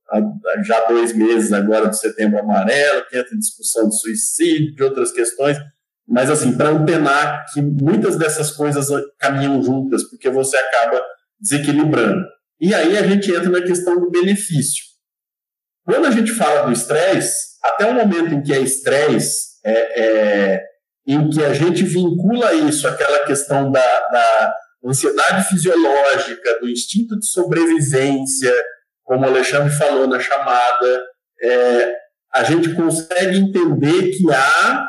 há 0.09 0.21
já 0.63 0.87
dois 0.87 1.13
meses 1.13 1.51
agora 1.51 1.87
do 1.87 1.95
setembro 1.95 2.39
amarelo, 2.39 3.05
que 3.09 3.17
entra 3.17 3.35
em 3.35 3.39
discussão 3.39 3.89
de 3.89 3.99
suicídio, 3.99 4.75
de 4.75 4.83
outras 4.83 5.11
questões, 5.11 5.57
mas 6.09 6.31
assim, 6.31 6.57
para 6.57 6.69
antenar 6.69 7.45
que 7.53 7.61
muitas 7.61 8.17
dessas 8.17 8.49
coisas 8.49 8.87
caminham 9.19 9.61
juntas, 9.61 10.03
porque 10.09 10.29
você 10.29 10.57
acaba 10.57 11.01
desequilibrando. 11.39 12.25
E 12.59 12.73
aí 12.73 12.97
a 12.97 13.03
gente 13.03 13.31
entra 13.31 13.49
na 13.49 13.61
questão 13.61 13.99
do 13.99 14.09
benefício. 14.09 14.83
Quando 15.85 16.07
a 16.07 16.11
gente 16.11 16.31
fala 16.31 16.63
do 16.63 16.71
estresse, 16.71 17.57
até 17.63 17.85
o 17.85 17.93
momento 17.93 18.33
em 18.33 18.41
que 18.41 18.51
é 18.51 18.59
estresse, 18.59 19.59
é, 19.63 20.01
é, 20.01 20.63
em 21.07 21.29
que 21.29 21.43
a 21.43 21.53
gente 21.53 21.83
vincula 21.83 22.53
isso 22.53 22.87
àquela 22.87 23.25
questão 23.25 23.71
da, 23.71 24.07
da 24.09 24.53
ansiedade 24.85 25.47
fisiológica, 25.47 26.59
do 26.59 26.69
instinto 26.69 27.17
de 27.19 27.27
sobrevivência, 27.27 28.53
como 29.03 29.25
o 29.25 29.27
Alexandre 29.29 29.71
falou 29.73 30.07
na 30.07 30.19
chamada, 30.19 31.03
é, 31.41 31.93
a 32.33 32.43
gente 32.43 32.73
consegue 32.75 33.37
entender 33.37 34.11
que 34.11 34.31
há 34.31 34.87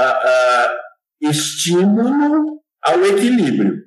a, 0.00 0.74
estímulo 1.20 2.60
ao 2.82 3.04
equilíbrio, 3.06 3.82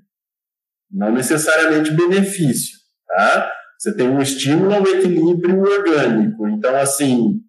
não 0.91 1.11
necessariamente 1.11 1.91
benefício. 1.91 2.77
Tá? 3.07 3.51
Você 3.77 3.95
tem 3.95 4.09
um 4.09 4.21
estímulo 4.21 4.73
ao 4.73 4.87
equilíbrio 4.87 5.61
orgânico. 5.61 6.47
Então, 6.47 6.75
assim, 6.77 7.39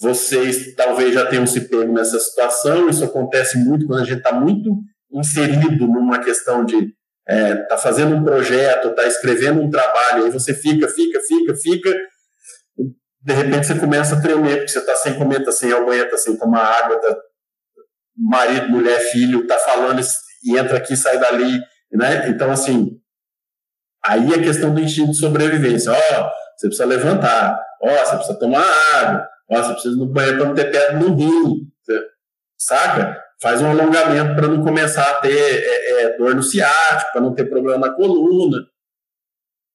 vocês 0.00 0.74
talvez 0.74 1.12
já 1.12 1.26
tenham 1.26 1.46
se 1.46 1.68
pego 1.68 1.92
nessa 1.92 2.18
situação. 2.18 2.88
Isso 2.88 3.04
acontece 3.04 3.58
muito 3.58 3.86
quando 3.86 4.02
a 4.02 4.04
gente 4.04 4.18
está 4.18 4.32
muito 4.32 4.70
inserido 5.12 5.86
numa 5.86 6.18
questão 6.18 6.64
de 6.64 6.94
é, 7.28 7.56
tá 7.56 7.76
fazendo 7.76 8.14
um 8.14 8.24
projeto, 8.24 8.94
tá 8.94 9.04
escrevendo 9.04 9.60
um 9.60 9.68
trabalho, 9.68 10.24
aí 10.24 10.30
você 10.30 10.54
fica, 10.54 10.86
fica, 10.88 11.20
fica, 11.20 11.54
fica, 11.56 11.92
de 13.20 13.32
repente 13.32 13.66
você 13.66 13.74
começa 13.74 14.14
a 14.14 14.22
tremer, 14.22 14.58
porque 14.58 14.68
você 14.68 14.78
está 14.78 14.94
sem 14.94 15.18
comer, 15.18 15.44
sem 15.50 15.72
tá 16.08 16.16
sem 16.16 16.36
tomar 16.36 16.60
água, 16.60 17.00
tá, 17.00 17.16
marido, 18.16 18.68
mulher, 18.70 18.98
filho, 19.10 19.46
tá 19.46 19.58
falando 19.58 20.00
e 20.44 20.56
entra 20.56 20.78
aqui, 20.78 20.96
sai 20.96 21.18
dali, 21.18 21.60
né? 21.92 22.28
Então, 22.28 22.50
assim, 22.50 22.98
aí 24.04 24.32
a 24.32 24.36
é 24.36 24.42
questão 24.42 24.74
do 24.74 24.80
instinto 24.80 25.12
de 25.12 25.18
sobrevivência, 25.18 25.92
ó, 25.92 25.96
oh, 25.96 26.30
você 26.56 26.68
precisa 26.68 26.86
levantar, 26.86 27.58
ó, 27.82 27.88
oh, 27.88 28.06
você 28.06 28.16
precisa 28.16 28.38
tomar 28.38 28.64
água, 28.94 29.28
ó, 29.50 29.58
oh, 29.58 29.62
você 29.62 29.72
precisa 29.72 29.94
ir 29.94 29.98
no 29.98 30.06
banheiro 30.06 30.38
para 30.38 30.46
não 30.46 30.54
ter 30.54 30.70
pedra 30.70 30.98
no 30.98 31.14
rim, 31.14 31.70
saca? 32.58 33.26
faz 33.40 33.60
um 33.60 33.70
alongamento 33.70 34.34
para 34.34 34.48
não 34.48 34.62
começar 34.62 35.08
a 35.10 35.20
ter 35.20 35.30
é, 35.30 36.02
é, 36.02 36.16
dor 36.16 36.34
no 36.34 36.42
ciático, 36.42 37.12
para 37.12 37.20
não 37.20 37.34
ter 37.34 37.44
problema 37.44 37.86
na 37.86 37.94
coluna. 37.94 38.58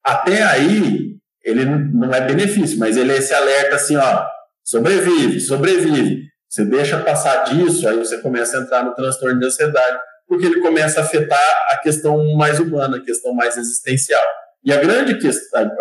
Até 0.04 0.42
aí, 0.44 1.16
ele 1.44 1.66
não 1.66 2.14
é 2.14 2.22
benefício, 2.22 2.80
mas 2.80 2.98
ele 2.98 3.12
é 3.12 3.18
esse 3.18 3.34
alerta 3.34 3.76
assim, 3.76 3.96
ó, 3.98 4.26
sobrevive, 4.64 5.40
sobrevive. 5.40 6.31
Você 6.52 6.66
deixa 6.66 7.00
passar 7.00 7.46
disso, 7.46 7.88
aí 7.88 7.98
você 7.98 8.18
começa 8.18 8.58
a 8.58 8.62
entrar 8.62 8.84
no 8.84 8.94
transtorno 8.94 9.40
de 9.40 9.46
ansiedade, 9.46 9.98
porque 10.28 10.46
ele 10.46 10.60
começa 10.60 11.00
a 11.00 11.04
afetar 11.04 11.40
a 11.70 11.78
questão 11.78 12.36
mais 12.36 12.60
humana, 12.60 12.98
a 12.98 13.02
questão 13.02 13.34
mais 13.34 13.56
existencial. 13.56 14.22
E 14.62 14.74
a 14.74 14.76
grande 14.76 15.18
questão, 15.18 15.72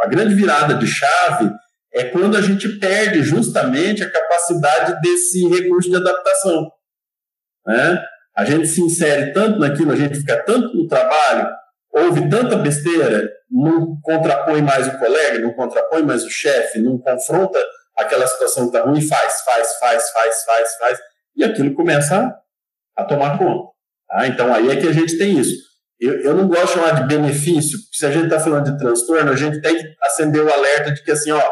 a, 0.00 0.06
grande 0.06 0.34
virada 0.34 0.74
de 0.76 0.86
chave 0.86 1.52
é 1.92 2.04
quando 2.04 2.38
a 2.38 2.40
gente 2.40 2.70
perde 2.78 3.22
justamente 3.22 4.02
a 4.02 4.10
capacidade 4.10 4.98
desse 5.02 5.46
recurso 5.46 5.90
de 5.90 5.96
adaptação. 5.96 6.72
Né? 7.66 8.02
A 8.34 8.46
gente 8.46 8.68
se 8.68 8.80
insere 8.80 9.34
tanto 9.34 9.58
naquilo, 9.58 9.92
a 9.92 9.96
gente 9.96 10.20
fica 10.20 10.42
tanto 10.42 10.74
no 10.74 10.88
trabalho, 10.88 11.50
ouve 11.92 12.30
tanta 12.30 12.56
besteira, 12.56 13.30
não 13.50 14.00
contrapõe 14.00 14.62
mais 14.62 14.88
o 14.88 14.98
colega, 14.98 15.38
não 15.40 15.52
contrapõe 15.52 16.02
mais 16.02 16.24
o 16.24 16.30
chefe, 16.30 16.78
não 16.78 16.96
confronta 16.96 17.58
aquela 18.02 18.26
situação 18.26 18.66
está 18.66 18.82
ruim, 18.82 19.00
faz, 19.00 19.40
faz, 19.42 19.78
faz, 19.78 20.10
faz, 20.10 20.44
faz, 20.44 20.76
faz, 20.76 20.98
e 21.36 21.44
aquilo 21.44 21.74
começa 21.74 22.16
a, 22.96 23.02
a 23.02 23.04
tomar 23.04 23.38
conta. 23.38 23.70
Tá? 24.08 24.26
Então 24.26 24.52
aí 24.54 24.70
é 24.70 24.76
que 24.76 24.88
a 24.88 24.92
gente 24.92 25.16
tem 25.18 25.38
isso. 25.38 25.54
Eu, 26.00 26.20
eu 26.20 26.34
não 26.34 26.48
gosto 26.48 26.66
de 26.66 26.72
chamar 26.72 27.00
de 27.00 27.06
benefício, 27.06 27.78
porque 27.78 27.96
se 27.96 28.06
a 28.06 28.10
gente 28.10 28.24
está 28.24 28.40
falando 28.40 28.70
de 28.70 28.78
transtorno, 28.78 29.30
a 29.30 29.36
gente 29.36 29.60
tem 29.60 29.76
que 29.76 29.94
acender 30.02 30.42
o 30.42 30.52
alerta 30.52 30.92
de 30.92 31.02
que 31.02 31.12
assim, 31.12 31.30
ó, 31.30 31.42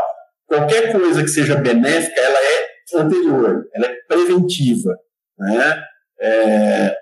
qualquer 0.46 0.92
coisa 0.92 1.22
que 1.22 1.28
seja 1.28 1.54
benéfica, 1.54 2.20
ela 2.20 2.38
é 2.38 3.00
anterior, 3.00 3.68
ela 3.74 3.86
é 3.86 3.94
preventiva. 4.08 4.96
Né? 5.38 5.84
é, 6.20 6.94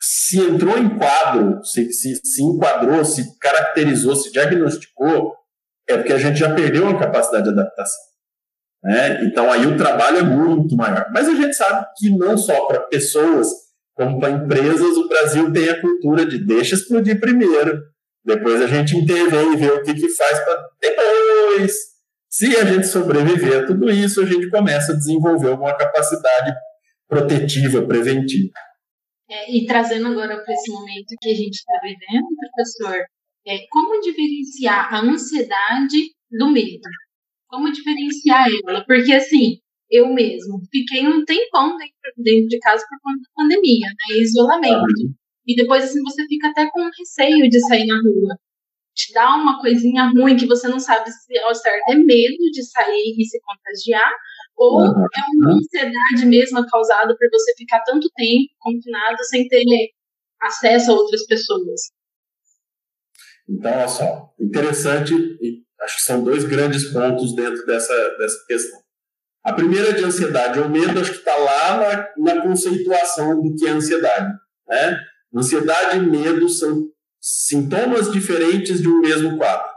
se 0.00 0.40
entrou 0.40 0.76
em 0.76 0.98
quadro, 0.98 1.64
se, 1.64 1.92
se, 1.92 2.16
se 2.16 2.42
enquadrou, 2.42 3.04
se 3.04 3.38
caracterizou, 3.38 4.16
se 4.16 4.32
diagnosticou, 4.32 5.34
é 5.88 5.96
porque 5.96 6.12
a 6.12 6.18
gente 6.18 6.38
já 6.38 6.52
perdeu 6.54 6.88
a 6.88 6.98
capacidade 6.98 7.44
de 7.44 7.50
adaptação. 7.50 8.11
Né? 8.82 9.24
Então 9.24 9.50
aí 9.50 9.66
o 9.66 9.76
trabalho 9.76 10.18
é 10.18 10.22
muito 10.22 10.76
maior. 10.76 11.06
Mas 11.12 11.28
a 11.28 11.34
gente 11.34 11.54
sabe 11.54 11.86
que 11.96 12.10
não 12.10 12.36
só 12.36 12.66
para 12.66 12.80
pessoas, 12.80 13.48
como 13.94 14.18
para 14.18 14.30
empresas, 14.30 14.96
o 14.96 15.08
Brasil 15.08 15.52
tem 15.52 15.68
a 15.68 15.80
cultura 15.80 16.26
de 16.26 16.38
deixa 16.38 16.74
explodir 16.74 17.20
primeiro, 17.20 17.80
depois 18.24 18.60
a 18.60 18.66
gente 18.66 18.96
intervém 18.96 19.52
e 19.52 19.56
vê 19.56 19.70
o 19.70 19.82
que, 19.82 19.94
que 19.94 20.08
faz 20.08 20.38
para 20.44 20.68
depois. 20.80 21.76
Se 22.28 22.56
a 22.56 22.64
gente 22.64 22.86
sobreviver 22.86 23.62
a 23.62 23.66
tudo 23.66 23.90
isso, 23.90 24.22
a 24.22 24.26
gente 24.26 24.48
começa 24.48 24.92
a 24.92 24.96
desenvolver 24.96 25.50
alguma 25.50 25.76
capacidade 25.76 26.54
protetiva, 27.06 27.82
preventiva. 27.86 28.54
É, 29.28 29.50
e 29.50 29.66
trazendo 29.66 30.08
agora 30.08 30.42
para 30.42 30.54
esse 30.54 30.70
momento 30.70 31.14
que 31.20 31.30
a 31.30 31.34
gente 31.34 31.54
está 31.54 31.74
vivendo, 31.82 32.26
professor, 32.54 33.04
é, 33.46 33.58
como 33.70 34.00
diferenciar 34.00 34.94
a 34.94 35.00
ansiedade 35.00 36.14
do 36.30 36.50
medo? 36.50 36.88
Como 37.52 37.70
diferenciar 37.70 38.46
ela? 38.66 38.82
Porque, 38.86 39.12
assim, 39.12 39.58
eu 39.90 40.08
mesmo 40.12 40.62
fiquei 40.70 41.06
um 41.06 41.22
tempão 41.22 41.76
dentro, 41.76 42.12
dentro 42.16 42.48
de 42.48 42.58
casa 42.60 42.82
por 42.88 42.98
conta 43.02 43.20
da 43.20 43.42
pandemia, 43.42 43.88
né? 43.88 44.16
Isolamento. 44.16 45.14
E 45.46 45.54
depois, 45.54 45.84
assim, 45.84 46.02
você 46.02 46.24
fica 46.26 46.48
até 46.48 46.70
com 46.70 46.80
receio 46.98 47.50
de 47.50 47.60
sair 47.68 47.86
na 47.86 47.96
rua. 47.96 48.38
Te 48.94 49.12
dá 49.12 49.34
uma 49.36 49.60
coisinha 49.60 50.08
ruim 50.08 50.36
que 50.36 50.46
você 50.46 50.66
não 50.66 50.80
sabe 50.80 51.10
se 51.10 51.38
ao 51.40 51.54
certo 51.54 51.90
é 51.90 51.94
medo 51.94 52.50
de 52.52 52.62
sair 52.64 53.14
e 53.18 53.24
se 53.26 53.38
contagiar, 53.40 54.12
ou 54.56 54.80
é 54.80 55.20
uma 55.34 55.54
ansiedade 55.54 56.24
mesmo 56.26 56.66
causada 56.66 57.14
por 57.14 57.28
você 57.30 57.54
ficar 57.58 57.80
tanto 57.84 58.08
tempo 58.16 58.48
confinado 58.60 59.22
sem 59.24 59.46
ter 59.48 59.64
acesso 60.40 60.90
a 60.90 60.94
outras 60.94 61.26
pessoas? 61.26 61.90
Então, 63.48 63.72
olha 63.72 63.88
só, 63.88 64.34
interessante, 64.40 65.12
acho 65.82 65.96
que 65.96 66.02
são 66.02 66.22
dois 66.22 66.44
grandes 66.44 66.92
pontos 66.92 67.34
dentro 67.34 67.64
dessa, 67.66 67.94
dessa 68.18 68.44
questão. 68.46 68.80
A 69.44 69.52
primeira 69.52 69.92
de 69.92 70.04
ansiedade 70.04 70.60
ou 70.60 70.68
medo, 70.68 71.00
acho 71.00 71.12
que 71.12 71.18
está 71.18 71.36
lá 71.36 72.08
na, 72.16 72.34
na, 72.34 72.42
conceituação 72.42 73.40
do 73.40 73.54
que 73.56 73.66
é 73.66 73.70
ansiedade. 73.70 74.32
Né? 74.68 75.00
Ansiedade 75.34 75.96
e 75.96 76.00
medo 76.00 76.48
são 76.48 76.88
sintomas 77.20 78.10
diferentes 78.10 78.80
de 78.80 78.88
um 78.88 79.00
mesmo 79.00 79.36
quadro. 79.36 79.68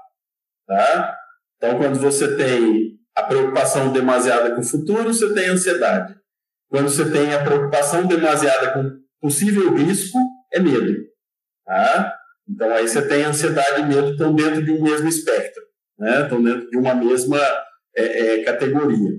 Tá? 0.68 1.18
Então, 1.58 1.78
quando 1.80 2.00
você 2.00 2.36
tem 2.36 3.00
a 3.16 3.24
preocupação 3.24 3.92
demasiada 3.92 4.54
com 4.54 4.62
o 4.62 4.66
futuro, 4.66 5.14
você 5.14 5.34
tem 5.34 5.50
ansiedade. 5.50 6.16
Quando 6.70 6.90
você 6.90 7.10
tem 7.10 7.34
a 7.34 7.44
preocupação 7.44 8.06
demasiada 8.06 8.74
com 8.74 9.00
possível 9.22 9.74
risco, 9.74 10.18
é 10.54 10.60
medo. 10.60 10.94
Tá? 11.66 12.14
Então 12.48 12.72
aí 12.72 12.88
você 12.88 13.08
tem 13.08 13.24
ansiedade 13.24 13.82
e 13.82 13.86
medo 13.86 14.12
estão 14.12 14.34
dentro 14.36 14.64
de 14.64 14.72
um 14.72 14.82
mesmo 14.82 15.08
espectro, 15.08 15.64
né? 15.98 16.24
estão 16.24 16.42
dentro 16.42 16.70
de 16.70 16.78
uma 16.78 16.94
mesma 16.94 17.40
é, 17.96 18.40
é, 18.40 18.44
categoria. 18.44 19.12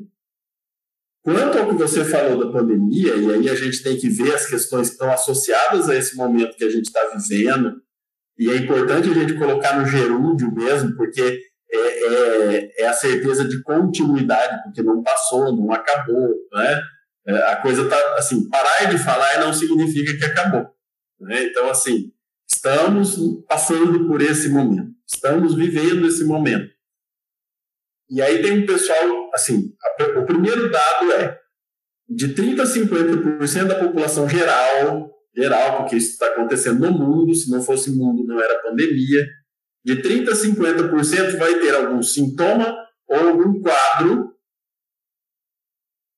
Quanto 1.23 1.59
ao 1.59 1.69
que 1.69 1.75
você 1.75 2.05
falou 2.05 2.39
da 2.39 2.53
pandemia, 2.53 3.17
e 3.17 3.33
aí 3.33 3.49
a 3.51 3.55
gente 3.55 3.83
tem 3.83 3.97
que 3.97 4.09
ver 4.09 4.33
as 4.33 4.47
questões 4.47 4.89
que 4.89 4.95
estão 4.95 5.11
associadas 5.11 5.89
a 5.89 5.97
esse 5.97 6.15
momento 6.15 6.57
que 6.57 6.65
a 6.65 6.71
gente 6.71 6.87
está 6.87 7.01
vivendo, 7.17 7.75
e 8.39 8.51
é 8.51 8.57
importante 8.57 9.11
a 9.11 9.15
gente 9.15 9.35
colocar 9.35 9.79
no 9.79 9.87
gerúndio 9.87 10.53
mesmo, 10.55 10.95
porque 10.95 11.41
é, 11.73 11.79
é, 11.79 12.83
é, 12.83 12.87
a 12.87 12.93
certeza 12.93 13.49
de 13.49 13.61
continuidade, 13.63 14.63
porque 14.63 14.83
não 14.83 15.03
passou, 15.03 15.57
não 15.57 15.73
acabou, 15.73 16.29
né? 16.53 16.83
É, 17.27 17.53
a 17.53 17.57
coisa 17.57 17.83
está 17.83 17.97
assim, 18.17 18.49
parar 18.49 18.85
de 18.89 18.99
falar 18.99 19.41
não 19.41 19.53
significa 19.53 20.17
que 20.17 20.25
acabou, 20.25 20.69
né? 21.21 21.43
Então 21.45 21.69
assim, 21.69 22.13
estamos 22.49 23.17
passando 23.49 24.07
por 24.07 24.23
esse 24.23 24.49
momento, 24.49 24.93
estamos 25.07 25.55
vivendo 25.55 26.07
esse 26.07 26.25
momento. 26.25 26.75
E 28.09 28.23
aí 28.23 28.41
tem 28.41 28.63
um 28.63 28.67
pessoal, 28.67 29.31
assim, 29.35 29.75
a, 30.01 30.21
o 30.21 30.27
primeiro 30.27 30.71
dado 30.71 31.13
é 31.13 31.41
de 32.09 32.35
30 32.35 32.63
a 32.63 32.67
50% 32.67 33.67
da 33.67 33.79
população 33.81 34.29
geral, 34.29 35.13
geral, 35.35 35.79
porque 35.79 35.97
isso 35.97 36.13
está 36.13 36.29
acontecendo 36.29 36.81
no 36.81 36.93
mundo, 36.93 37.35
se 37.35 37.51
não 37.51 37.63
fosse 37.63 37.91
mundo 37.91 38.25
não 38.25 38.41
era 38.41 38.63
pandemia, 38.63 39.27
de 39.85 40.03
30% 40.03 40.29
a 40.29 40.33
50% 40.33 41.39
vai 41.39 41.59
ter 41.61 41.75
algum 41.75 42.03
sintoma 42.03 42.77
ou 43.09 43.29
algum 43.29 43.61
quadro 43.61 44.33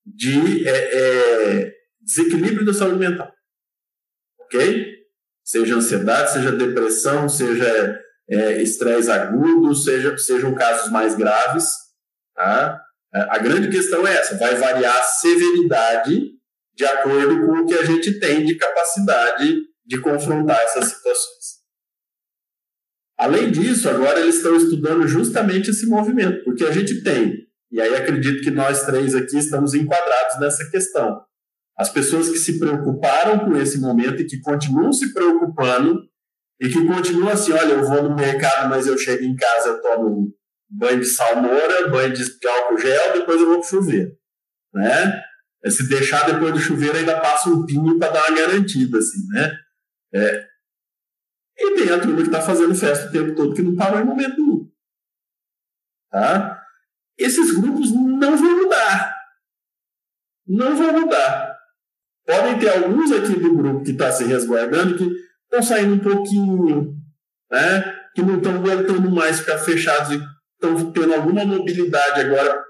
de 0.05 0.67
é, 0.67 0.97
é, 0.97 1.73
desequilíbrio 2.01 2.65
da 2.65 2.73
saúde 2.73 2.99
mental. 2.99 3.31
Ok? 4.39 4.99
seja 5.49 5.75
ansiedade, 5.75 6.33
seja 6.33 6.51
depressão, 6.51 7.27
seja 7.27 7.99
é, 8.29 8.61
estresse 8.61 9.09
agudo, 9.09 9.73
seja, 9.73 10.17
sejam 10.17 10.53
casos 10.53 10.91
mais 10.91 11.15
graves. 11.15 11.65
Tá? 12.35 12.81
É, 13.13 13.21
a 13.29 13.37
grande 13.39 13.69
questão 13.69 14.07
é 14.07 14.13
essa: 14.13 14.37
vai 14.37 14.55
variar 14.55 14.95
a 14.95 15.03
severidade 15.03 16.39
de 16.75 16.85
acordo 16.85 17.45
com 17.45 17.59
o 17.59 17.65
que 17.65 17.73
a 17.73 17.83
gente 17.83 18.19
tem 18.19 18.45
de 18.45 18.55
capacidade 18.55 19.57
de 19.85 19.99
confrontar 19.99 20.61
essas 20.61 20.85
situações. 20.85 21.59
Além 23.17 23.51
disso, 23.51 23.89
agora 23.89 24.21
eles 24.21 24.35
estão 24.35 24.55
estudando 24.55 25.05
justamente 25.05 25.71
esse 25.71 25.85
movimento, 25.87 26.41
porque 26.45 26.63
a 26.63 26.71
gente 26.71 27.03
tem, 27.03 27.35
e 27.69 27.81
aí 27.81 27.93
acredito 27.93 28.41
que 28.41 28.49
nós 28.49 28.85
três 28.85 29.13
aqui 29.13 29.37
estamos 29.37 29.73
enquadrados 29.73 30.39
nessa 30.39 30.69
questão. 30.69 31.21
As 31.77 31.89
pessoas 31.89 32.29
que 32.29 32.37
se 32.37 32.59
preocuparam 32.59 33.39
com 33.39 33.57
esse 33.57 33.79
momento 33.79 34.21
e 34.21 34.25
que 34.25 34.39
continuam 34.39 34.93
se 34.93 35.13
preocupando 35.13 36.08
e 36.61 36.69
que 36.69 36.85
continuam 36.85 37.29
assim, 37.29 37.51
olha, 37.53 37.73
eu 37.73 37.83
vou 37.83 38.03
no 38.03 38.15
mercado, 38.15 38.69
mas 38.69 38.85
eu 38.85 38.97
chego 38.97 39.23
em 39.23 39.35
casa, 39.35 39.69
eu 39.69 39.81
tomo 39.81 40.33
banho 40.69 40.99
de 40.99 41.05
salmoura, 41.05 41.89
banho 41.89 42.13
de 42.13 42.23
álcool 42.47 42.77
gel, 42.77 43.13
depois 43.13 43.39
eu 43.39 43.47
vou 43.47 43.59
pro 43.59 43.69
chuveiro, 43.69 44.11
né? 44.73 45.23
Se 45.67 45.89
deixar 45.89 46.25
depois 46.25 46.53
do 46.53 46.59
chuveiro, 46.59 46.97
ainda 46.97 47.19
passa 47.19 47.49
um 47.49 47.65
pinho 47.65 47.97
para 47.97 48.11
dar 48.11 48.29
uma 48.29 48.37
garantida, 48.37 48.97
assim, 48.97 49.25
né? 49.27 49.51
É, 50.13 50.49
e 51.59 51.75
tem 51.75 51.91
a 51.91 51.99
turma 51.99 52.17
que 52.17 52.23
está 52.23 52.41
fazendo 52.41 52.73
festa 52.73 53.07
o 53.07 53.11
tempo 53.11 53.35
todo 53.35 53.53
que 53.53 53.61
não 53.61 53.75
parou 53.75 53.99
em 53.99 54.05
momento 54.05 54.37
nenhum. 54.37 54.71
Tá? 56.09 56.63
Esses 57.17 57.51
grupos 57.51 57.91
não 57.91 58.37
vão 58.37 58.63
mudar. 58.63 59.13
Não 60.47 60.75
vão 60.75 61.01
mudar. 61.01 61.57
Podem 62.25 62.59
ter 62.59 62.69
alguns 62.69 63.11
aqui 63.11 63.37
do 63.37 63.55
grupo 63.55 63.83
que 63.83 63.91
está 63.91 64.11
se 64.11 64.23
resguardando 64.23 64.97
que 64.97 65.28
estão 65.51 65.61
saindo 65.61 65.95
um 65.95 65.99
pouquinho, 65.99 66.95
né? 67.51 67.99
que 68.13 68.21
não 68.21 68.37
estão 68.37 68.55
aguentando 68.55 69.09
mais 69.09 69.39
ficar 69.39 69.57
fechados 69.57 70.11
e 70.11 70.21
estão 70.53 70.91
tendo 70.91 71.13
alguma 71.13 71.45
mobilidade 71.45 72.21
agora, 72.21 72.61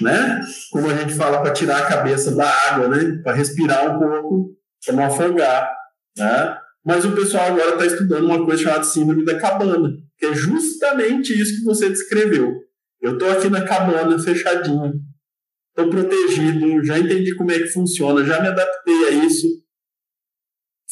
né? 0.00 0.40
Como 0.70 0.90
a 0.90 0.94
gente 0.94 1.14
fala, 1.14 1.40
para 1.40 1.52
tirar 1.52 1.78
a 1.78 1.86
cabeça 1.86 2.34
da 2.34 2.48
água, 2.68 2.88
né? 2.88 3.20
Para 3.22 3.36
respirar 3.36 3.94
um 3.94 3.98
pouco, 3.98 4.56
para 4.84 4.94
não 4.94 5.04
afogar, 5.04 5.70
né? 6.16 6.58
Mas 6.84 7.04
o 7.04 7.12
pessoal 7.12 7.46
agora 7.46 7.70
está 7.70 7.86
estudando 7.86 8.26
uma 8.26 8.44
coisa 8.44 8.62
chamada 8.62 8.84
síndrome 8.84 9.24
da 9.24 9.38
cabana, 9.38 9.90
que 10.18 10.26
é 10.26 10.34
justamente 10.34 11.38
isso 11.38 11.58
que 11.58 11.64
você 11.64 11.88
descreveu. 11.88 12.54
Eu 13.00 13.14
estou 13.14 13.30
aqui 13.30 13.48
na 13.48 13.62
cabana, 13.62 14.18
fechadinho, 14.18 14.92
estou 15.70 15.90
protegido, 15.90 16.84
já 16.84 16.98
entendi 16.98 17.34
como 17.34 17.50
é 17.50 17.58
que 17.58 17.68
funciona, 17.68 18.24
já 18.24 18.40
me 18.40 18.48
adaptei 18.48 19.06
a 19.08 19.10
isso. 19.10 19.46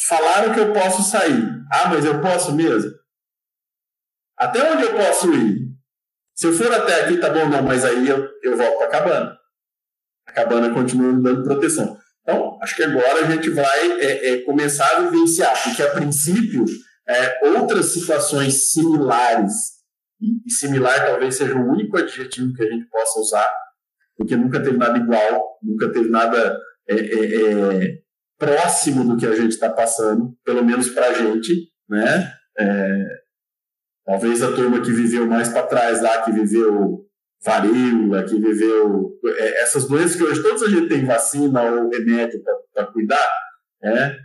Falaram 0.08 0.52
que 0.52 0.60
eu 0.60 0.72
posso 0.72 1.02
sair. 1.02 1.42
Ah, 1.72 1.88
mas 1.88 2.04
eu 2.04 2.20
posso 2.20 2.54
mesmo? 2.54 2.90
Até 4.36 4.72
onde 4.72 4.82
eu 4.84 4.94
posso 4.94 5.32
ir? 5.32 5.74
Se 6.34 6.46
eu 6.46 6.52
for 6.52 6.72
até 6.72 7.02
aqui, 7.02 7.18
tá 7.18 7.30
bom, 7.30 7.48
não, 7.48 7.62
mas 7.62 7.84
aí 7.84 8.08
eu, 8.08 8.28
eu 8.42 8.56
volto 8.56 8.78
para 8.78 8.86
a 8.86 8.90
cabana. 8.90 9.38
A 10.26 10.32
cabana 10.32 10.74
continua 10.74 11.12
me 11.12 11.22
dando 11.22 11.44
proteção. 11.44 11.96
Então, 12.22 12.58
acho 12.60 12.74
que 12.74 12.82
agora 12.82 13.24
a 13.24 13.30
gente 13.30 13.50
vai 13.50 14.00
é, 14.00 14.32
é, 14.32 14.42
começar 14.42 14.96
a 14.96 15.00
vivenciar, 15.00 15.54
porque 15.62 15.82
a 15.82 15.90
princípio, 15.92 16.64
é, 17.06 17.48
outras 17.50 17.92
situações 17.92 18.72
similares, 18.72 19.74
e 20.20 20.50
similar 20.50 21.06
talvez 21.06 21.36
seja 21.36 21.54
o 21.54 21.70
único 21.70 21.96
adjetivo 21.96 22.54
que 22.54 22.64
a 22.64 22.70
gente 22.70 22.88
possa 22.88 23.20
usar, 23.20 23.50
porque 24.16 24.36
nunca 24.36 24.62
teve 24.62 24.76
nada 24.76 24.98
igual, 24.98 25.58
nunca 25.62 25.92
teve 25.92 26.08
nada 26.08 26.58
é, 26.88 26.94
é, 26.94 27.84
é, 27.84 27.98
próximo 28.38 29.04
do 29.04 29.16
que 29.16 29.26
a 29.26 29.34
gente 29.34 29.52
está 29.52 29.70
passando, 29.70 30.36
pelo 30.44 30.64
menos 30.64 30.88
para 30.88 31.08
a 31.08 31.14
gente, 31.14 31.52
né? 31.88 32.32
talvez 34.04 34.42
a 34.42 34.52
turma 34.52 34.80
que 34.80 34.92
viveu 34.92 35.26
mais 35.26 35.48
para 35.48 35.66
trás 35.66 36.02
lá, 36.02 36.22
que 36.22 36.32
viveu 36.32 37.04
varíola, 37.44 38.24
que 38.24 38.38
viveu 38.38 39.18
é, 39.26 39.62
essas 39.62 39.86
doenças 39.86 40.16
que 40.16 40.22
hoje 40.22 40.42
todos 40.42 40.62
a 40.62 40.68
gente 40.68 40.88
tem 40.88 41.04
vacina 41.04 41.62
ou 41.62 41.90
remédio 41.90 42.40
para 42.72 42.86
cuidar, 42.86 43.28
é, 43.82 44.16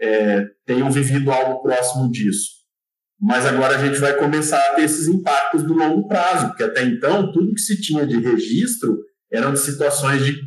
é, 0.00 0.46
tenham 0.64 0.90
vivido 0.90 1.30
algo 1.30 1.62
próximo 1.62 2.10
disso. 2.10 2.58
Mas 3.20 3.44
agora 3.44 3.76
a 3.76 3.84
gente 3.84 3.98
vai 3.98 4.16
começar 4.16 4.60
a 4.60 4.74
ter 4.74 4.82
esses 4.82 5.08
impactos 5.08 5.64
do 5.64 5.74
longo 5.74 6.06
prazo, 6.06 6.48
porque 6.48 6.62
até 6.62 6.84
então 6.84 7.32
tudo 7.32 7.52
que 7.52 7.60
se 7.60 7.80
tinha 7.80 8.06
de 8.06 8.16
registro 8.20 8.96
eram 9.30 9.52
de 9.52 9.58
situações 9.58 10.24
de 10.24 10.40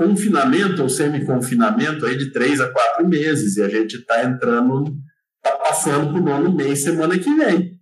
confinamento 0.00 0.82
ou 0.82 0.88
semi-confinamento 0.88 2.06
aí 2.06 2.16
de 2.16 2.32
três 2.32 2.58
a 2.58 2.72
quatro 2.72 3.06
meses, 3.06 3.58
e 3.58 3.62
a 3.62 3.68
gente 3.68 3.96
está 3.96 4.24
entrando, 4.24 4.96
está 5.36 5.58
passando 5.58 6.10
para 6.10 6.22
o 6.22 6.24
nono 6.24 6.56
mês 6.56 6.82
semana 6.82 7.18
que 7.18 7.34
vem. 7.34 7.78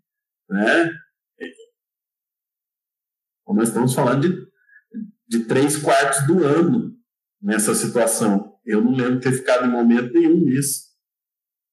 Né? 0.51 0.93
Nós 3.47 3.69
estamos 3.69 3.95
falando 3.95 4.29
de, 4.29 4.49
de 5.29 5.45
três 5.45 5.77
quartos 5.77 6.27
do 6.27 6.45
ano 6.45 6.93
nessa 7.41 7.73
situação. 7.73 8.59
Eu 8.67 8.83
não 8.83 8.97
lembro 8.97 9.21
ter 9.21 9.33
ficado 9.33 9.65
em 9.65 9.71
momento 9.71 10.13
nenhum 10.13 10.41
nisso. 10.41 10.89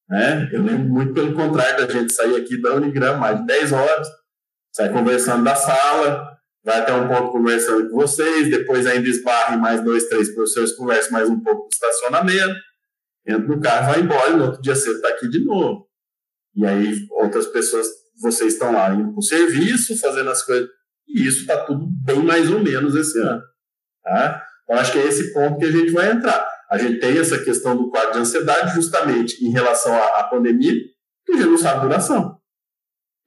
Né? 0.08 0.48
Eu 0.54 0.62
lembro 0.62 0.88
muito 0.88 1.14
pelo 1.16 1.34
contrário 1.34 1.88
da 1.88 1.92
gente 1.92 2.14
sair 2.14 2.36
aqui 2.36 2.62
da 2.62 2.76
Unigram 2.76 3.18
mais 3.18 3.40
de 3.40 3.48
10 3.48 3.72
horas, 3.72 4.08
sai 4.72 4.94
conversando 4.94 5.44
da 5.44 5.56
sala, 5.56 6.35
vai 6.66 6.80
até 6.80 6.94
um 6.94 7.08
ponto 7.08 7.32
conversando 7.32 7.90
com 7.90 7.96
vocês, 7.96 8.50
depois 8.50 8.88
ainda 8.88 9.08
esbarra 9.08 9.56
em 9.56 9.60
mais 9.60 9.84
dois, 9.84 10.10
três 10.10 10.34
professores, 10.34 10.74
conversa 10.74 11.12
mais 11.12 11.30
um 11.30 11.40
pouco 11.40 11.64
no 11.64 11.70
estacionamento, 11.72 12.56
entra 13.26 13.48
no 13.48 13.62
carro, 13.62 13.92
vai 13.92 14.02
embora, 14.02 14.32
e 14.32 14.36
no 14.36 14.46
outro 14.46 14.62
dia 14.62 14.76
cedo 14.76 14.96
está 14.96 15.10
aqui 15.10 15.30
de 15.30 15.46
novo. 15.46 15.88
E 16.56 16.66
aí 16.66 17.06
outras 17.12 17.46
pessoas, 17.48 17.88
vocês 18.20 18.54
estão 18.54 18.74
lá 18.74 18.94
indo 18.94 19.12
para 19.12 19.20
o 19.20 19.22
serviço, 19.22 19.98
fazendo 20.00 20.32
as 20.32 20.44
coisas 20.44 20.68
e 21.08 21.28
isso 21.28 21.42
está 21.42 21.64
tudo 21.66 21.86
bem 22.04 22.24
mais 22.24 22.50
ou 22.50 22.60
menos 22.60 22.96
esse 22.96 23.20
ano. 23.20 23.42
Tá? 24.04 24.44
Então, 24.64 24.78
acho 24.78 24.92
que 24.92 24.98
é 24.98 25.06
esse 25.06 25.34
ponto 25.34 25.60
que 25.60 25.66
a 25.66 25.72
gente 25.72 25.92
vai 25.92 26.12
entrar. 26.12 26.46
A 26.70 26.78
gente 26.78 27.00
tem 27.00 27.18
essa 27.18 27.38
questão 27.38 27.78
do 27.78 27.90
quadro 27.90 28.14
de 28.14 28.20
ansiedade 28.20 28.74
justamente 28.74 29.46
em 29.46 29.52
relação 29.52 29.94
à, 29.94 30.20
à 30.20 30.24
pandemia, 30.24 30.74
que 31.26 31.34
a 31.34 31.38
gente 31.38 31.50
não 31.50 31.58
sabe 31.58 31.78
a 31.78 31.82
duração. 31.84 32.38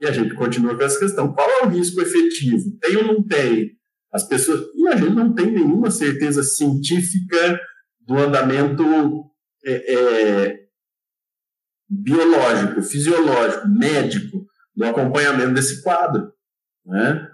E 0.01 0.07
a 0.07 0.13
gente 0.13 0.35
continua 0.35 0.77
com 0.77 0.83
essa 0.83 0.99
questão. 0.99 1.33
Qual 1.33 1.49
é 1.49 1.65
o 1.65 1.69
risco 1.69 2.01
efetivo? 2.01 2.77
Tem 2.81 2.97
ou 2.97 3.05
não 3.05 3.23
tem? 3.23 3.73
As 4.13 4.27
pessoas. 4.27 4.61
E 4.75 4.89
a 4.89 4.97
gente 4.97 5.15
não 5.15 5.35
tem 5.35 5.51
nenhuma 5.51 5.91
certeza 5.91 6.43
científica 6.43 7.61
do 8.01 8.17
andamento 8.17 8.85
é, 9.65 9.95
é, 9.95 10.61
biológico, 11.89 12.83
fisiológico, 12.83 13.69
médico, 13.69 14.47
do 14.75 14.85
acompanhamento 14.85 15.55
desse 15.55 15.83
quadro. 15.83 16.33
Né? 16.87 17.29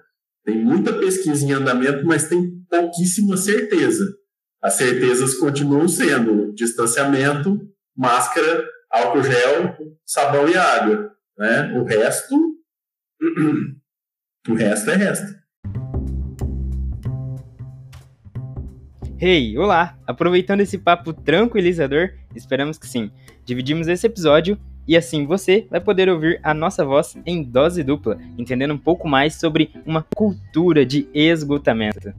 Tem 0.44 0.56
muita 0.56 0.92
pesquisa 0.94 1.44
em 1.44 1.52
andamento, 1.52 2.04
mas 2.04 2.28
tem 2.28 2.64
pouquíssima 2.68 3.36
certeza. 3.36 4.04
As 4.62 4.74
certezas 4.74 5.34
continuam 5.34 5.86
sendo 5.86 6.52
distanciamento, 6.54 7.60
máscara, 7.96 8.66
álcool 8.90 9.22
gel, 9.22 9.76
sabão 10.06 10.48
e 10.48 10.56
água. 10.56 11.12
Né? 11.38 11.78
O 11.78 11.84
resto, 11.84 12.34
o 14.48 14.54
resto 14.54 14.90
é 14.90 14.96
resto. 14.96 15.44
Hey, 19.20 19.56
olá! 19.56 19.96
Aproveitando 20.06 20.60
esse 20.60 20.76
papo 20.76 21.12
tranquilizador, 21.12 22.10
esperamos 22.34 22.78
que 22.78 22.86
sim. 22.86 23.10
Dividimos 23.44 23.88
esse 23.88 24.06
episódio 24.06 24.58
e 24.86 24.96
assim 24.96 25.24
você 25.24 25.66
vai 25.70 25.80
poder 25.80 26.08
ouvir 26.08 26.40
a 26.42 26.52
nossa 26.52 26.84
voz 26.84 27.16
em 27.24 27.42
dose 27.42 27.82
dupla, 27.82 28.18
entendendo 28.36 28.74
um 28.74 28.78
pouco 28.78 29.08
mais 29.08 29.34
sobre 29.36 29.70
uma 29.86 30.04
cultura 30.14 30.84
de 30.84 31.08
esgotamento. 31.14 32.12